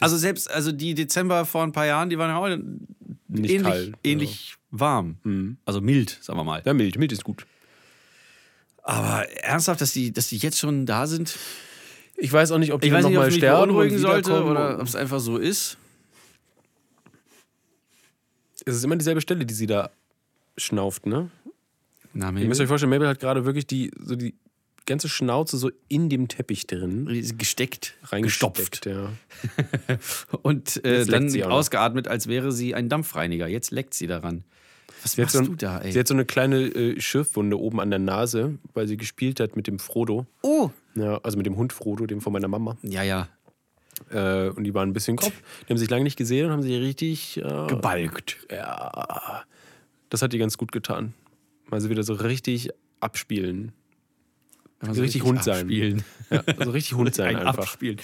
[0.00, 2.46] Also selbst, also die Dezember vor ein paar Jahren, die waren ja auch
[3.26, 5.58] Nicht ähnlich, kalt, ähnlich warm.
[5.64, 6.62] Also mild, sagen wir mal.
[6.64, 7.46] Ja, mild, mild ist gut.
[8.84, 11.36] Aber ernsthaft, dass die, dass die jetzt schon da sind?
[12.16, 14.78] Ich weiß auch nicht, ob die Ich weiß nicht, ob nochmal sterben beunruhigen sollte oder
[14.78, 15.76] ob es einfach so ist.
[18.64, 19.90] Es ist immer dieselbe Stelle, die sie da
[20.58, 21.30] schnauft, ne?
[22.12, 24.34] Na, Ihr müsst euch vorstellen, Mabel hat gerade wirklich die, so die
[24.86, 27.06] ganze Schnauze so in dem Teppich drin
[27.36, 28.82] gesteckt, reingestopft.
[28.82, 28.86] gestopft.
[28.86, 29.12] Ja.
[30.42, 33.46] und äh, dann ausgeatmet, als wäre sie ein Dampfreiniger.
[33.46, 34.44] Jetzt leckt sie daran.
[35.02, 35.92] Was Sie machst so, du da, ey?
[35.92, 39.54] sie hat so eine kleine äh, Schürfwunde oben an der Nase, weil sie gespielt hat
[39.54, 40.26] mit dem Frodo.
[40.42, 40.70] oh!
[40.94, 42.76] Ja, also mit dem Hund Frodo, dem von meiner Mama.
[42.82, 43.28] Ja, ja.
[44.10, 45.32] Äh, und die waren ein bisschen grob.
[45.62, 48.38] Die haben sich lange nicht gesehen und haben sich richtig äh, Gebalgt.
[48.50, 49.44] Ja.
[50.08, 51.14] Das hat die ganz gut getan.
[51.70, 53.72] Mal sie wieder so richtig abspielen.
[54.80, 55.62] Also richtig Hund sein.
[55.62, 56.04] abspielen.
[56.30, 57.64] Ja, also richtig Hund sein ein einfach.
[57.64, 57.98] Abspielen.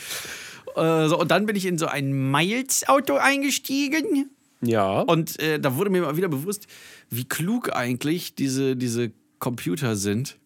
[0.76, 4.30] Äh, so, und dann bin ich in so ein Miles-Auto eingestiegen.
[4.60, 5.00] Ja.
[5.00, 6.66] Und äh, da wurde mir mal wieder bewusst,
[7.10, 10.38] wie klug eigentlich diese, diese Computer sind,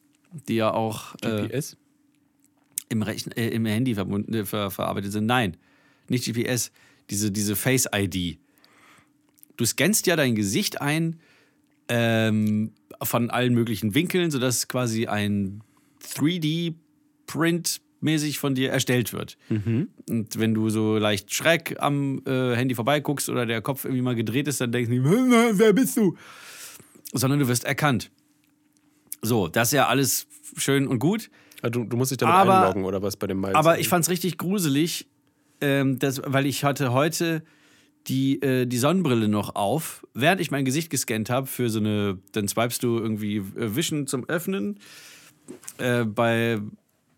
[0.49, 1.77] die ja auch äh, GPS?
[2.89, 5.27] im, Rechn äh, im Handy verbunden, äh, ver verarbeitet sind.
[5.27, 5.57] Nein,
[6.09, 6.71] nicht GPS,
[7.11, 8.39] diese, diese Face-ID.
[9.57, 11.21] Du scannst ja dein Gesicht ein
[11.89, 12.73] ähm,
[13.03, 15.63] von allen möglichen Winkeln, sodass quasi ein
[16.05, 19.37] 3D-Print mäßig von dir erstellt wird.
[19.51, 24.15] Und wenn du so leicht schräg am äh, Handy vorbeiguckst oder der Kopf irgendwie mal
[24.15, 25.03] gedreht ist, dann denkst du,
[25.59, 26.17] wer bist du?
[27.13, 28.11] Sondern du wirst erkannt.
[29.21, 31.29] So, das ist ja alles schön und gut.
[31.63, 33.57] Ah, Du, du musst dich damit Aber- einloggen oder was bei dem Miles?
[33.57, 35.09] Aber ich fand's richtig gruselig,
[35.61, 37.43] ähm, das, weil ich hatte heute
[38.07, 42.19] die, äh, die Sonnenbrille noch auf, während ich mein Gesicht gescannt habe für so eine,
[42.33, 44.79] dann swipest du irgendwie äh, Wischen zum Öffnen.
[45.79, 46.59] Äh, bei,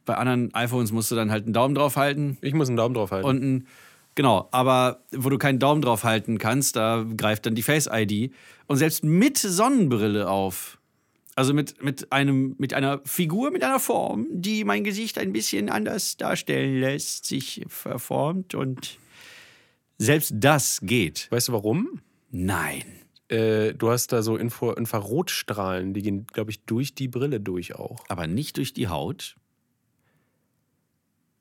[0.04, 2.94] bei anderen iPhones musst du dann halt einen Daumen drauf halten ich muss einen Daumen
[2.94, 3.26] drauf halten.
[3.26, 3.66] und ein,
[4.14, 8.32] genau, aber wo du keinen Daumen drauf halten kannst, da greift dann die Face ID
[8.66, 10.78] und selbst mit Sonnenbrille auf.
[11.36, 15.70] Also mit, mit, einem, mit einer Figur, mit einer Form, die mein Gesicht ein bisschen
[15.70, 18.98] anders darstellen lässt, sich verformt und
[20.00, 21.28] selbst das geht.
[21.30, 22.00] weißt du warum?
[22.30, 22.84] Nein.
[23.28, 27.74] Äh, du hast da so Info Infrarotstrahlen, die gehen, glaube ich, durch die Brille durch
[27.74, 28.04] auch.
[28.08, 29.36] Aber nicht durch die Haut.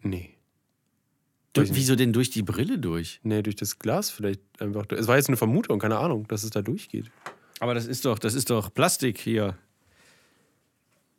[0.02, 0.36] Nee.
[1.54, 3.22] Du, wieso denn durch die Brille durch?
[3.24, 4.86] Nee, durch das Glas vielleicht einfach.
[4.92, 7.10] Es war jetzt eine Vermutung, keine Ahnung, dass es da durchgeht.
[7.60, 9.58] Aber das ist doch, das ist doch Plastik hier.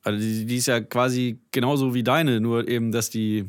[0.03, 3.47] Also die, die ist ja quasi genauso wie deine, nur eben, dass die,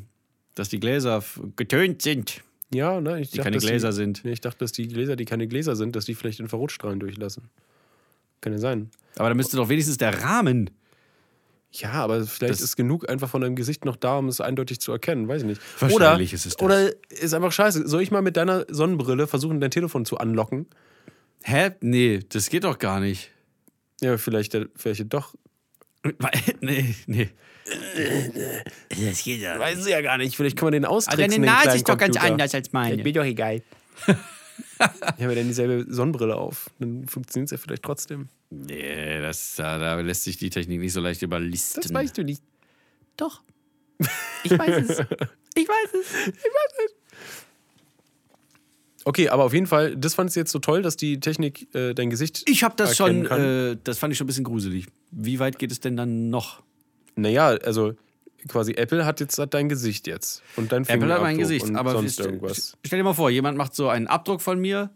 [0.56, 1.24] dass die Gläser
[1.56, 2.42] getönt sind,
[2.74, 3.20] Ja, ne?
[3.22, 4.24] Ich die dachte, keine Gläser die, sind.
[4.24, 7.50] Nee, ich dachte, dass die Gläser, die keine Gläser sind, dass die vielleicht Infrarotstrahlen durchlassen.
[8.40, 8.90] Kann ja sein.
[9.18, 10.70] Aber da müsste doch wenigstens der Rahmen.
[11.74, 14.80] Ja, aber vielleicht Das- ist genug einfach von deinem Gesicht noch da, um es eindeutig
[14.82, 15.62] zu erkennen, weiß ich nicht.
[15.80, 16.62] Wahrscheinlich oder, ist es das.
[16.66, 17.88] Oder ist einfach scheiße.
[17.88, 20.66] Soll ich mal mit deiner Sonnenbrille versuchen, dein Telefon zu anlocken?
[21.44, 21.72] Hä?
[21.82, 23.32] Nee, das geht doch gar nicht.
[24.02, 25.34] Ja, vielleicht, vielleicht doch.
[26.62, 27.30] Nee, nee.
[28.90, 29.60] Das geht ja.
[29.60, 30.36] Weiß ich ja gar nicht.
[30.36, 31.22] Vielleicht kann man den Also austricksen.
[31.22, 33.04] deine den Nase ist doch ganz anders als meine.
[33.04, 33.62] Mir doch egal.
[34.08, 34.16] ich
[34.80, 36.70] habe ja dann dieselbe Sonnenbrille auf.
[36.80, 38.30] Dann funktioniert es ja vielleicht trotzdem.
[38.50, 41.82] Nee, das, da, da lässt sich die Technik nicht so leicht überlisten.
[41.82, 42.42] Das weißt du nicht.
[43.18, 43.42] Doch.
[44.44, 45.00] Ich weiß es.
[45.54, 46.14] Ich weiß es.
[49.06, 51.94] Okay, aber auf jeden Fall, das fandest du jetzt so toll, dass die Technik äh,
[51.94, 52.44] dein Gesicht.
[52.50, 54.88] Ich habe das schon, äh, das fand ich schon ein bisschen gruselig.
[55.12, 56.62] Wie weit geht es denn dann noch?
[57.16, 57.94] Naja, also
[58.48, 60.42] quasi Apple hat jetzt hat dein Gesicht jetzt.
[60.56, 62.78] Und dein Apple hat mein Fingerabdruck Gesicht, aber sonst st- irgendwas.
[62.86, 64.90] stell dir mal vor, jemand macht so einen Abdruck von mir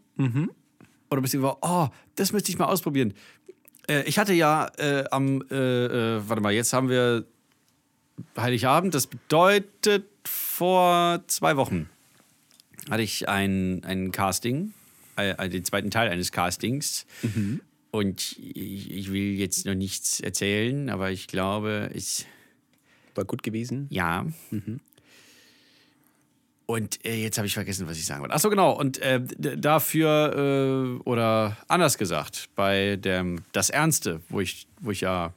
[1.10, 3.12] oder bist du über, oh, das müsste ich mal ausprobieren.
[3.88, 5.54] Äh, ich hatte ja äh, am, äh,
[6.16, 7.24] äh, warte mal, jetzt haben wir
[8.36, 11.88] Heiligabend, das bedeutet vor zwei Wochen
[12.90, 14.72] hatte ich ein, ein Casting,
[15.16, 17.06] äh, äh, den zweiten Teil eines Castings.
[17.90, 22.26] Und ich, ich will jetzt noch nichts erzählen, aber ich glaube, es
[23.14, 23.86] War gut gewesen.
[23.90, 24.26] ja.
[26.68, 28.34] Und äh, jetzt habe ich vergessen, was ich sagen wollte.
[28.34, 28.72] Achso, genau.
[28.72, 35.00] Und äh, dafür, äh, oder anders gesagt, bei dem Das Ernste, wo ich, wo ich
[35.02, 35.32] ja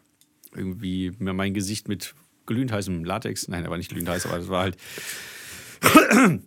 [0.56, 2.16] irgendwie mir mein Gesicht mit
[2.48, 4.78] glühend heißem Latex, nein, er war nicht glühend heiß, aber das war halt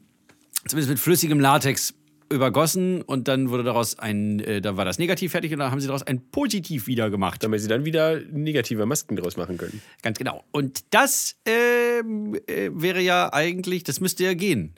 [0.66, 1.94] zumindest mit flüssigem Latex
[2.30, 5.80] übergossen und dann wurde daraus ein, äh, da war das Negativ fertig und dann haben
[5.80, 7.42] sie daraus ein Positiv wieder gemacht.
[7.44, 9.82] Damit sie dann wieder negative Masken draus machen können.
[10.02, 10.42] Ganz genau.
[10.50, 14.74] Und das ähm, äh, wäre ja eigentlich, das müsste ja gehen.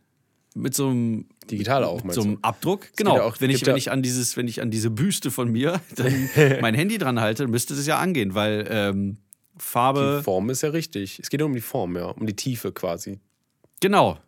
[0.56, 2.38] Mit so einem Digital auch, mit so einem?
[2.42, 2.88] Abdruck.
[2.96, 3.16] Genau.
[3.16, 5.80] ja auch- wenn ich, wenn ich an dieses, wenn ich an diese Büste von mir
[5.96, 6.28] dann
[6.60, 9.16] mein Handy dran halte, müsste das ja angehen, weil ähm,
[9.56, 10.16] Farbe.
[10.18, 11.18] Die Form ist ja richtig.
[11.20, 12.06] Es geht nur um die Form, ja.
[12.06, 13.20] Um die Tiefe quasi.
[13.80, 14.18] Genau.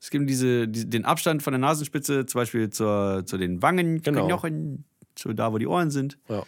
[0.00, 4.02] Es gibt diese, die, den Abstand von der Nasenspitze, zum Beispiel zur, zu den Wangen,
[4.02, 4.26] Genau.
[4.26, 4.84] Knochen,
[5.14, 6.18] zu da, wo die Ohren sind.
[6.28, 6.44] Ja.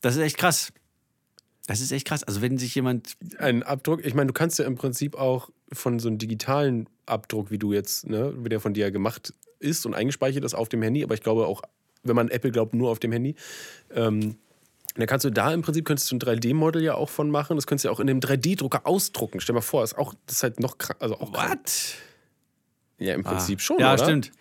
[0.00, 0.72] Das ist echt krass.
[1.66, 2.24] Das ist echt krass.
[2.24, 3.14] Also wenn sich jemand.
[3.38, 7.50] Ein Abdruck, ich meine, du kannst ja im Prinzip auch von so einem digitalen Abdruck,
[7.50, 10.82] wie du jetzt, ne, wie der von dir gemacht ist und eingespeichert ist auf dem
[10.82, 11.62] Handy, aber ich glaube auch,
[12.02, 13.34] wenn man Apple glaubt, nur auf dem Handy,
[13.94, 14.36] ähm,
[14.96, 17.56] dann kannst du da im Prinzip könntest du ein 3D-Model ja auch von machen.
[17.56, 19.40] Das könntest du ja auch in dem 3D-Drucker ausdrucken.
[19.40, 21.32] Stell mal vor, ist auch, das ist halt noch krank, also auch.
[21.32, 21.96] What?
[22.98, 24.04] Ja, im Prinzip schon, Ja, oder?
[24.04, 24.32] stimmt.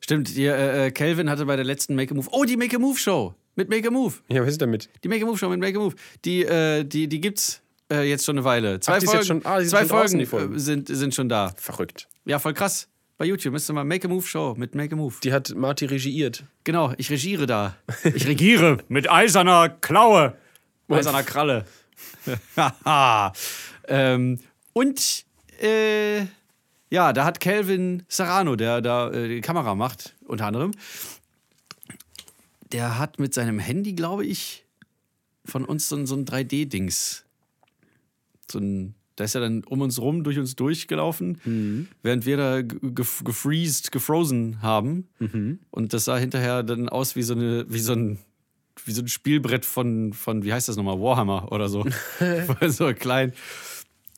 [0.00, 2.26] Stimmt, hier, äh, äh, Calvin hatte bei der letzten Make a Move.
[2.32, 3.34] Oh, die Make a Move Show.
[3.54, 4.14] Mit Make a Move.
[4.28, 4.88] Ja, was ist damit?
[5.04, 5.94] Die Make a Move Show mit Make a Move.
[6.24, 7.62] Die, äh, die, die gibt's
[7.92, 8.80] äh, jetzt schon eine Weile.
[8.80, 10.56] Zwei Ach, Folgen, schon- ah, zwei Folgen, Folgen.
[10.56, 11.52] äh, sind, sind schon da.
[11.56, 12.08] Verrückt.
[12.24, 12.88] Ja, voll krass.
[13.18, 15.14] Bei YouTube müsst ihr mal Make a Move Show mit Make a Move.
[15.22, 16.44] Die hat Marty regiert.
[16.64, 17.76] Genau, ich regiere da.
[18.14, 20.36] Ich regiere mit eiserner Klaue.
[20.88, 21.64] Eiserner Kralle.
[23.88, 24.38] Ähm,
[24.72, 25.24] und
[25.60, 26.22] äh,
[26.92, 30.72] ja, da hat Calvin Serrano, der da äh, die Kamera macht, unter anderem,
[32.70, 34.64] der hat mit seinem Handy, glaube ich,
[35.44, 37.24] von uns so, ein- so ein 3D-Dings.
[38.50, 42.62] So ein, da ist er dann um uns rum, durch uns durchgelaufen, während wir da
[42.62, 45.08] ge- gef gefreezed, gefrozen haben.
[45.70, 48.18] Und das sah hinterher dann aus wie so, eine, wie so ein
[48.86, 51.86] wie so ein Spielbrett von, von wie heißt das nochmal, Warhammer oder so.
[52.68, 53.32] so klein.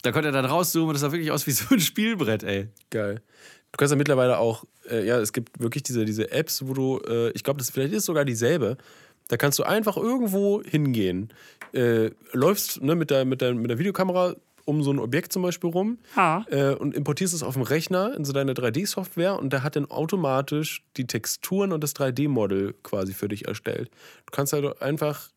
[0.04, 2.68] Da konnte er dann rauszoomen und das sah wirklich aus wie so ein Spielbrett, ey.
[2.90, 3.22] Geil.
[3.72, 7.00] Du kannst ja mittlerweile auch, äh, ja, es gibt wirklich diese, diese Apps, wo du,
[7.08, 8.76] äh, ich glaube, das vielleicht ist sogar dieselbe.
[9.28, 11.32] Da kannst du einfach irgendwo hingehen,
[11.72, 14.36] äh, läufst ne, mit, der, mit, der, mit der Videokamera
[14.66, 15.98] um so ein Objekt zum Beispiel rum
[16.50, 19.90] äh, und importierst es auf dem Rechner in so deine 3D-Software und der hat dann
[19.90, 23.90] automatisch die Texturen und das 3D-Model quasi für dich erstellt.
[24.26, 25.30] Du kannst halt einfach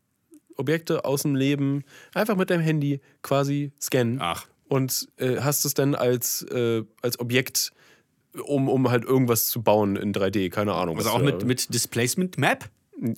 [0.57, 4.45] Objekte aus dem Leben einfach mit deinem Handy quasi scannen Ach.
[4.69, 7.71] Und äh, hast es dann als, äh, als Objekt,
[8.43, 10.97] um, um halt irgendwas zu bauen in 3D, keine Ahnung.
[10.97, 12.65] Also auch mit, mit Displacement Map?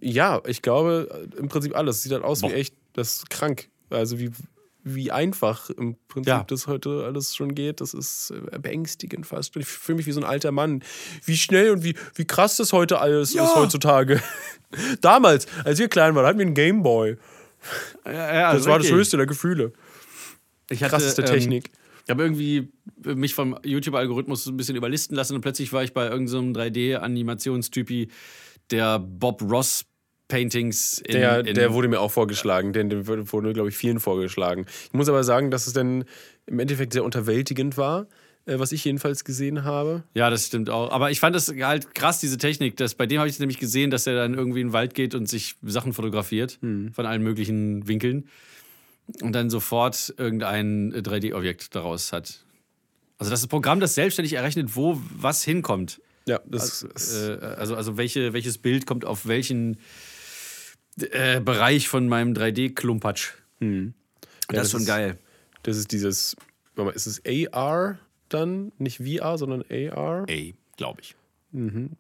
[0.02, 2.04] Ja, ich glaube äh, im Prinzip alles.
[2.04, 2.50] Sieht halt aus Boah.
[2.52, 3.70] wie echt, das ist krank.
[3.90, 4.30] Also wie,
[4.84, 6.44] wie einfach im Prinzip Ja.
[6.48, 7.82] das heute alles schon geht.
[7.82, 9.56] Das ist äh, beängstigend fast.
[9.58, 10.84] Ich fühle mich wie so ein alter Mann.
[11.26, 13.44] Wie schnell und wie, wie krass das heute alles Ja.
[13.46, 14.22] ist heutzutage.
[15.02, 17.18] Damals, als wir klein waren, hatten wir einen Gameboy.
[18.06, 19.74] Ja, Das war das höchste der Gefühle.
[20.70, 21.72] Ich hatte, Krasseste ähm, Technik.
[22.06, 22.70] Ich habe irgendwie
[23.04, 28.10] mich vom YouTube-Algorithmus so ein bisschen überlisten lassen und plötzlich war ich bei irgendeinem 3D-Animationstypi,
[28.72, 29.86] der Bob Ross
[30.28, 32.72] Paintings in, Der, in der wurde mir auch vorgeschlagen.
[32.72, 34.66] Den, den wurde, glaube ich, vielen vorgeschlagen.
[34.86, 36.06] Ich muss aber sagen, dass es dann
[36.46, 38.08] im Endeffekt sehr unterwältigend war,
[38.46, 40.04] äh, was ich jedenfalls gesehen habe.
[40.14, 40.92] Ja, das stimmt auch.
[40.92, 42.78] Aber ich fand das halt krass, diese Technik.
[42.78, 45.16] Dass, bei dem habe ich nämlich gesehen, dass er dann irgendwie in den Wald geht
[45.16, 46.94] und sich Sachen fotografiert Hm.
[46.94, 48.28] von allen möglichen Winkeln
[49.22, 52.46] und dann sofort irgendein 3D-Objekt daraus hat.
[53.18, 56.02] Also das ist ein Programm, das selbstständig errechnet, wo was hinkommt.
[56.26, 57.16] Ja, das ist.
[57.16, 59.78] Äh, also also welche, welches Bild kommt auf welchen
[61.00, 63.32] äh, Bereich von meinem 3D-Klumpatsch.
[63.60, 63.94] Hm.
[64.24, 65.18] Ja, das ist schon geil.
[65.64, 66.36] Das ist dieses.
[66.76, 67.22] warte mal, Ist es
[67.54, 68.00] AR
[68.30, 68.72] dann?
[68.78, 70.26] Nicht VR, sondern AR?
[70.28, 71.16] Ey, glaube ich.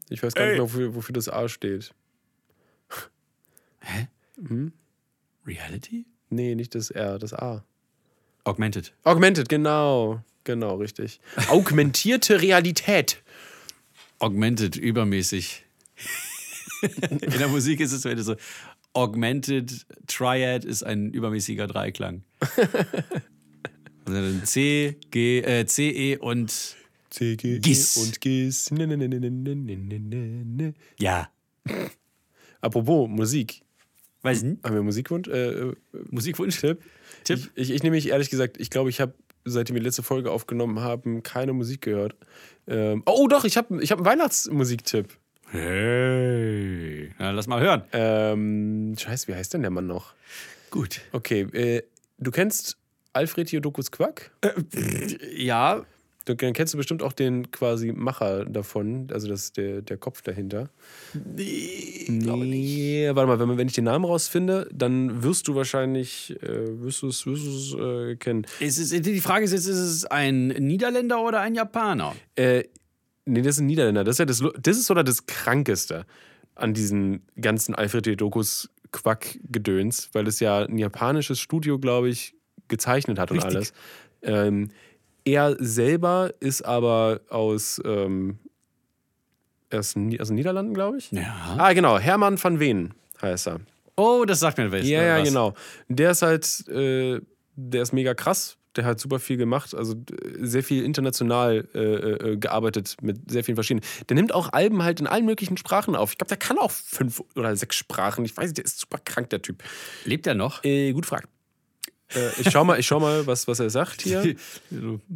[0.10, 0.51] Ich weiß gar Ey.
[0.51, 1.91] nicht mehr, wofür, wofür das A steht.
[5.45, 6.05] Reality?
[6.30, 7.63] Nee, nicht das R, das A.
[8.43, 8.93] Augmented.
[9.03, 10.23] Augmented, genau.
[10.43, 11.19] Genau, richtig.
[11.49, 13.21] Augmentierte Realität.
[14.19, 15.65] Augmented, übermäßig.
[17.09, 18.36] In der Musik ist es wieder so.
[18.93, 22.23] Augmented Triad ist ein übermäßiger Dreiklang.
[24.05, 26.75] also C, G, äh, C, E und
[27.09, 27.97] C, G, e Gis.
[27.97, 28.71] E und Gis.
[28.71, 31.30] Ne, ne, ne, ja.
[32.61, 33.61] Apropos Musik.
[34.22, 34.63] Weiß nicht.
[34.63, 35.28] Haben wir Musikwunsch?
[35.28, 35.76] Äh, äh,
[36.09, 36.59] Musikwunsch?
[36.59, 36.82] Tipp?
[37.24, 37.51] Tipp?
[37.55, 39.13] Ich, ich, ich nehme mich ehrlich gesagt, ich glaube, ich habe,
[39.45, 42.15] seitdem wir die letzte Folge aufgenommen haben, keine Musik gehört.
[42.67, 45.17] Ähm, oh, doch, ich habe ich hab einen Weihnachtsmusiktipp.
[45.51, 47.11] Hey.
[47.17, 47.84] Na, lass mal hören.
[47.93, 50.13] Ähm, scheiße, wie heißt denn der Mann noch?
[50.70, 51.01] Gut.
[51.11, 51.84] Okay, äh,
[52.20, 52.78] du kennst
[53.13, 54.32] Alfred Jodokus Quack?
[55.36, 55.86] Ja,
[56.36, 60.69] dann kennst du bestimmt auch den quasi Macher davon, also das, der, der Kopf dahinter.
[61.13, 66.82] Nee, Nee, warte mal, wenn, wenn ich den Namen rausfinde, dann wirst du wahrscheinlich, äh,
[66.82, 68.45] wirst du es, wirst es äh, kennen.
[68.59, 72.15] Es ist, die Frage ist jetzt, ist es ein Niederländer oder ein Japaner?
[72.36, 72.63] Äh,
[73.25, 74.03] nee, das ist ein Niederländer.
[74.03, 76.05] Das ist ja das, das ist sogar das Krankeste
[76.55, 78.15] an diesen ganzen Alfred E.
[78.15, 82.34] Dokus Quack-Gedöns, weil es ja ein japanisches Studio, glaube ich,
[82.67, 83.55] gezeichnet hat und Richtig.
[83.55, 83.73] alles.
[84.21, 84.69] Ähm,
[85.26, 88.39] er selber ist aber aus, ähm,
[89.70, 91.11] er ist aus den Niederlanden, glaube ich.
[91.11, 91.55] Ja.
[91.57, 93.59] Ah, genau, Hermann van Veen heißt er.
[93.95, 94.88] Oh, das sagt mir was.
[94.88, 95.53] Ja, ja, genau.
[95.89, 97.20] Der ist halt, äh,
[97.55, 98.55] der ist mega krass.
[98.76, 103.43] Der hat super viel gemacht, also äh, sehr viel international äh, äh, gearbeitet mit sehr
[103.43, 103.84] vielen verschiedenen.
[104.07, 106.11] Der nimmt auch Alben halt in allen möglichen Sprachen auf.
[106.11, 108.24] Ich glaube, der kann auch fünf oder sechs Sprachen.
[108.26, 109.63] Ich weiß nicht, der ist super krank, der Typ.
[110.05, 110.63] Lebt er noch?
[110.63, 111.28] Äh, gut Frage.
[112.16, 114.36] Äh, ich schau mal, ich schau mal was, was er sagt hier.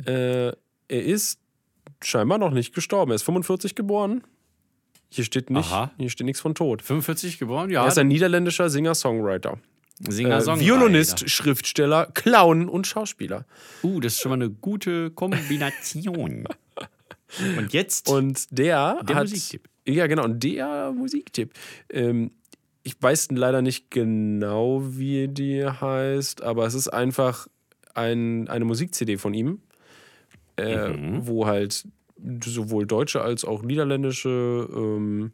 [0.06, 0.56] Äh, er
[0.90, 1.40] ist
[2.04, 3.12] scheinbar noch nicht gestorben.
[3.12, 4.24] Er ist 45 geboren.
[5.10, 5.92] Hier steht nicht, Aha.
[5.98, 6.82] hier steht nichts von Tod.
[6.82, 7.70] 45 geboren?
[7.70, 7.84] Ja.
[7.84, 9.60] Er ist ein niederländischer Singer-Songwriter.
[10.10, 10.66] Singer, Äh, Songwriter.
[10.66, 13.46] Violinist, Schriftsteller, Clown und Schauspieler.
[13.84, 16.46] Uh, das ist schon mal eine gute Kombination.
[17.58, 18.10] Und jetzt?
[18.10, 19.30] Und der, Der hat.
[19.30, 19.70] Musiktipp.
[19.88, 21.54] Ja, genau, und der Musiktipp.
[21.90, 22.32] Ähm,
[22.84, 27.48] ich weiß leider nicht genau, wie die heißt, aber es ist einfach
[27.94, 29.60] ein, eine Musik-CD von ihm,
[30.58, 31.26] äh, Mhm.
[31.28, 31.88] wo halt
[32.44, 34.68] sowohl deutsche als auch niederländische.
[34.74, 35.32] Ähm,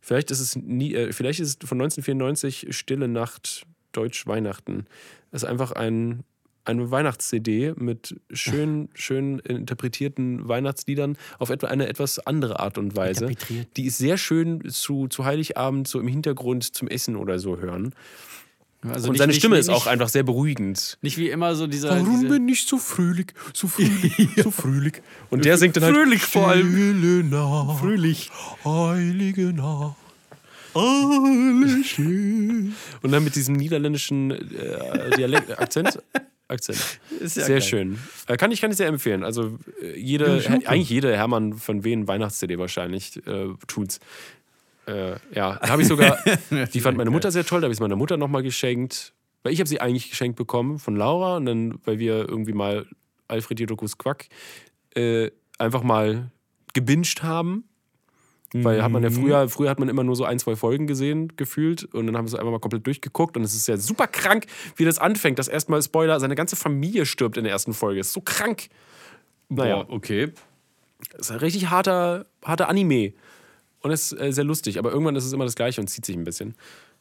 [0.00, 4.86] vielleicht ist es nie, äh, vielleicht ist es von 1994 Stille Nacht Deutsch Weihnachten.
[5.30, 6.24] Das ist einfach ein
[6.70, 13.28] eine Weihnachts-CD mit schön, schön interpretierten Weihnachtsliedern auf etwa eine etwas andere Art und Weise.
[13.76, 17.94] Die ist sehr schön zu, zu Heiligabend so im Hintergrund zum Essen oder so hören.
[18.82, 20.96] Also und nicht- seine nicht- Stimme nicht, ist auch einfach sehr beruhigend.
[21.02, 22.02] Nicht wie immer so dieser.
[22.02, 25.02] diese, bin ich so fröhlich, so fröhlich, so fröhlich?
[25.28, 27.28] Und der singt dann halt Fröhlich vor allem.
[27.28, 28.30] Nacht, Fröhlich.
[28.64, 29.96] heilige Nacht.
[31.84, 32.74] Schön.
[33.02, 35.98] Und dann mit diesem niederländischen äh, Dialekt, Akzent.
[36.50, 36.78] Akzent.
[37.20, 37.62] Ist ja sehr geil.
[37.62, 37.98] schön.
[38.26, 39.24] Äh, kann, ich, kann ich sehr empfehlen.
[39.24, 44.00] Also äh, jede, eigentlich jede Hermann von Wien Weihnachts-CD wahrscheinlich äh, tut's.
[44.86, 46.18] Äh, ja, da habe ich sogar,
[46.74, 49.14] die fand meine Mutter sehr toll, da habe ich es meiner Mutter nochmal geschenkt.
[49.42, 52.86] Weil ich habe sie eigentlich geschenkt bekommen von Laura und dann, weil wir irgendwie mal
[53.28, 54.28] Alfred Jodokus Quack
[54.94, 56.30] äh, einfach mal
[56.74, 57.64] gebinged haben.
[58.52, 61.32] Weil hat man ja früher, früher hat man immer nur so ein, zwei Folgen gesehen,
[61.36, 61.84] gefühlt.
[61.94, 63.36] Und dann haben wir es einfach mal komplett durchgeguckt.
[63.36, 64.46] Und es ist ja super krank,
[64.76, 65.38] wie das anfängt.
[65.38, 68.00] Dass erstmal, Spoiler, seine ganze Familie stirbt in der ersten Folge.
[68.00, 68.68] Ist so krank.
[69.48, 70.32] Naja, Boah, okay.
[71.18, 73.12] ist ein richtig harter, harter Anime.
[73.82, 74.78] Und es ist äh, sehr lustig.
[74.80, 76.54] Aber irgendwann ist es immer das Gleiche und zieht sich ein bisschen.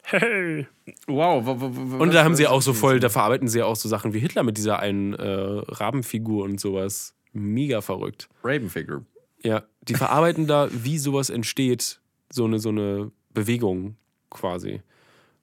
[0.03, 0.65] Hey.
[1.07, 1.45] Wow.
[1.45, 3.89] wo- wo- wo- Und da haben sie auch so voll, da verarbeiten sie auch so
[3.89, 5.25] Sachen wie Hitler mit dieser einen äh,
[5.67, 7.13] Rabenfigur und sowas.
[7.33, 8.29] Mega verrückt.
[8.43, 9.03] Ravenfigure.
[9.41, 13.95] Ja, die verarbeiten da, wie sowas entsteht, so eine, so eine Bewegung
[14.29, 14.81] quasi.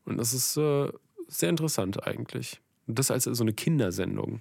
[0.05, 0.91] Und das ist äh,
[1.29, 2.61] sehr interessant eigentlich.
[2.87, 4.41] Und das als so eine Kindersendung.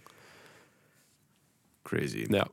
[1.83, 2.27] Crazy.
[2.29, 2.47] Ja.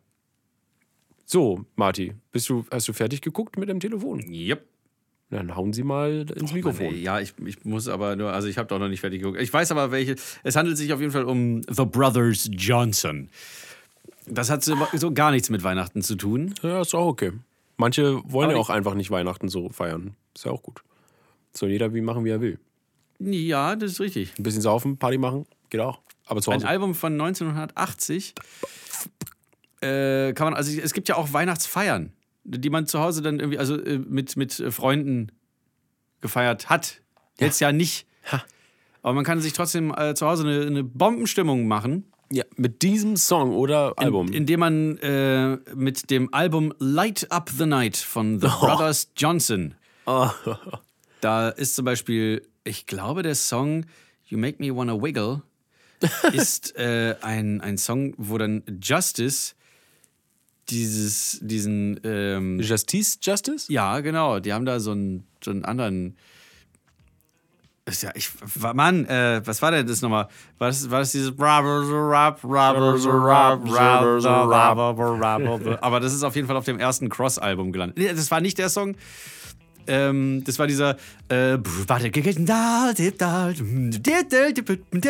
[1.24, 4.20] So, Marti, bist du, hast du fertig geguckt mit dem Telefon?
[4.20, 4.66] Yep.
[5.30, 6.86] Dann hauen Sie mal ins Mikrofon.
[6.86, 9.40] Mann, ja, ich, ich muss aber nur, also ich habe doch noch nicht fertig geguckt.
[9.40, 10.16] Ich weiß aber welche.
[10.42, 13.30] Es handelt sich auf jeden Fall um The Brothers Johnson.
[14.26, 16.54] Das hat so, so gar nichts mit Weihnachten zu tun.
[16.62, 17.32] Ja, ist auch okay.
[17.76, 20.14] Manche wollen Aber ja auch einfach nicht Weihnachten so feiern.
[20.34, 20.82] Ist ja auch gut.
[21.52, 22.58] Soll jeder wie machen, wie er will.
[23.18, 24.32] Ja, das ist richtig.
[24.38, 26.00] Ein bisschen saufen, Party machen, geht auch.
[26.26, 26.68] Aber zu Ein Hause.
[26.68, 28.34] Album von 1980.
[29.80, 32.12] Äh, kann man, also es gibt ja auch Weihnachtsfeiern,
[32.44, 35.32] die man zu Hause dann irgendwie, also äh, mit, mit äh, Freunden
[36.20, 37.00] gefeiert hat.
[37.38, 38.06] Jetzt ja nicht.
[38.30, 38.42] Ha.
[39.02, 42.11] Aber man kann sich trotzdem äh, zu Hause eine, eine Bombenstimmung machen.
[42.32, 44.28] Ja, mit diesem Song oder Album.
[44.28, 49.74] In, indem man äh, mit dem Album Light Up the Night von The Brothers Johnson.
[50.06, 50.30] Oh.
[51.20, 53.84] Da ist zum Beispiel, ich glaube, der Song
[54.26, 55.42] You Make Me Wanna Wiggle
[56.32, 59.54] ist äh, ein, ein Song, wo dann Justice
[60.70, 63.70] dieses, diesen, ähm, Justice Justice?
[63.70, 66.16] ja, genau, die haben da so einen, so einen anderen.
[67.88, 68.30] Ja, ich,
[68.74, 70.28] Mann, äh, was war denn das nochmal?
[70.58, 71.32] War das, war das dieses
[75.80, 77.98] Aber das ist auf jeden Fall auf dem ersten Cross-Album gelandet.
[78.16, 78.94] Das war nicht der Song.
[79.86, 80.96] Ähm, das war dieser.
[81.28, 82.10] Äh, warte,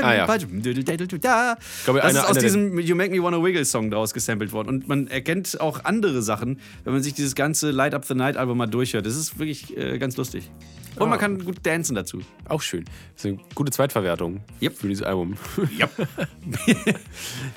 [0.02, 0.26] Ah, ja.
[0.26, 4.68] das ist aus diesem You Make Me Wanna Wiggle Song daraus gesampelt worden.
[4.68, 8.36] Und man erkennt auch andere Sachen, wenn man sich dieses ganze Light Up the Night
[8.36, 9.06] Album mal durchhört.
[9.06, 10.50] Das ist wirklich äh, ganz lustig.
[10.96, 11.22] Und man Ah.
[11.22, 12.20] kann gut dancen dazu.
[12.48, 12.84] Auch schön.
[13.14, 14.76] Das ist eine gute Zweitverwertung Yep.
[14.76, 15.36] für dieses Album.
[15.78, 15.88] Ja.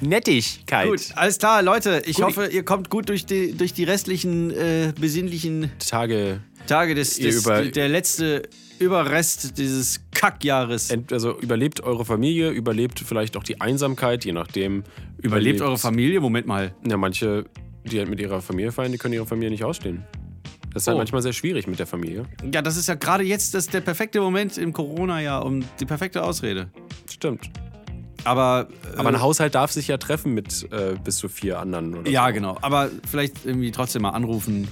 [0.02, 0.88] Nettigkeit.
[0.88, 2.02] Gut, alles klar, Leute.
[2.06, 2.26] Ich Gut.
[2.26, 7.44] hoffe, ihr kommt gut durch die, durch die restlichen äh, besinnlichen Tage, Tage des, des
[7.46, 8.44] über- der letzte
[8.80, 10.90] Überrest dieses Kackjahres.
[10.90, 14.84] ent- also überlebt eure Familie, überlebt vielleicht auch die Einsamkeit, je nachdem.
[15.22, 16.20] Überlebt eure Familie?
[16.20, 16.74] Moment mal.
[16.88, 17.46] Ja, manche,
[17.86, 20.04] die halt mit ihrer Familie feiern, die können ihre Familie nicht ausstehen.
[20.74, 20.98] Das ist halt Oh.
[20.98, 22.26] manchmal sehr schwierig mit der Familie.
[22.54, 26.22] Ja, das ist ja gerade jetzt das, der perfekte Moment im Corona-Jahr um die perfekte
[26.22, 26.70] Ausrede.
[27.10, 27.50] Stimmt.
[28.26, 31.94] Aber, äh, Aber ein Haushalt darf sich ja treffen mit äh, bis zu vier anderen.
[31.96, 32.34] Oder ja, so.
[32.34, 32.58] genau.
[32.62, 34.68] Aber vielleicht irgendwie trotzdem mal anrufen.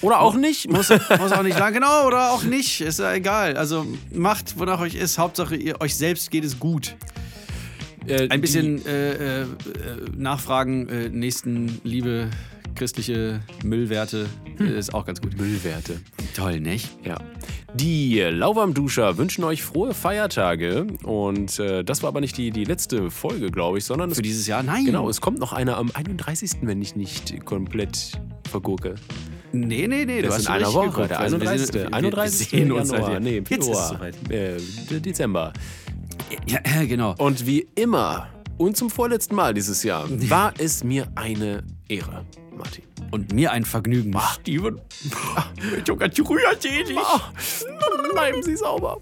[0.00, 0.70] Oder auch nicht.
[0.70, 2.80] Muss, muss auch nicht sagen, genau, oder auch nicht.
[2.80, 3.56] Ist ja egal.
[3.56, 5.18] Also macht, wonach euch ist.
[5.18, 6.96] Hauptsache, ihr, euch selbst geht es gut.
[8.06, 9.46] Äh, Ein bisschen äh, äh, äh,
[10.16, 12.30] nachfragen, äh, nächsten Liebe,
[12.74, 14.26] christliche Müllwerte
[14.60, 15.36] äh, ist auch ganz gut.
[15.36, 16.00] Müllwerte.
[16.34, 16.88] Toll, nicht?
[17.04, 17.18] Ja.
[17.74, 20.86] Die Lauwarmduscher wünschen euch frohe Feiertage.
[21.04, 24.46] Und äh, das war aber nicht die, die letzte Folge, glaube ich, sondern Für dieses
[24.46, 24.62] Jahr?
[24.62, 24.86] Nein.
[24.86, 28.12] genau, es kommt noch eine am 31., wenn ich nicht komplett
[28.50, 28.94] vergurke.
[29.52, 30.22] Nee, nee, nee.
[30.22, 31.10] Das du in einer Woche, geguckt.
[31.10, 31.66] der Also wir 31.
[31.72, 32.48] sehen- wir- wir 31.
[32.48, 33.10] sehen uns Januar.
[33.12, 34.00] halt nee, Februar.
[34.30, 34.56] Äh,
[35.00, 35.52] Dezember.
[36.46, 37.14] Ja, genau.
[37.18, 42.24] Und wie immer und zum vorletzten Mal dieses Jahr war es mir eine Ehre,
[42.58, 42.84] Martin.
[43.10, 44.14] Und mir ein Vergnügen.
[44.40, 44.80] Steven.
[45.86, 46.98] Sogar rührselig.
[48.12, 49.00] Bleiben Sie sauber.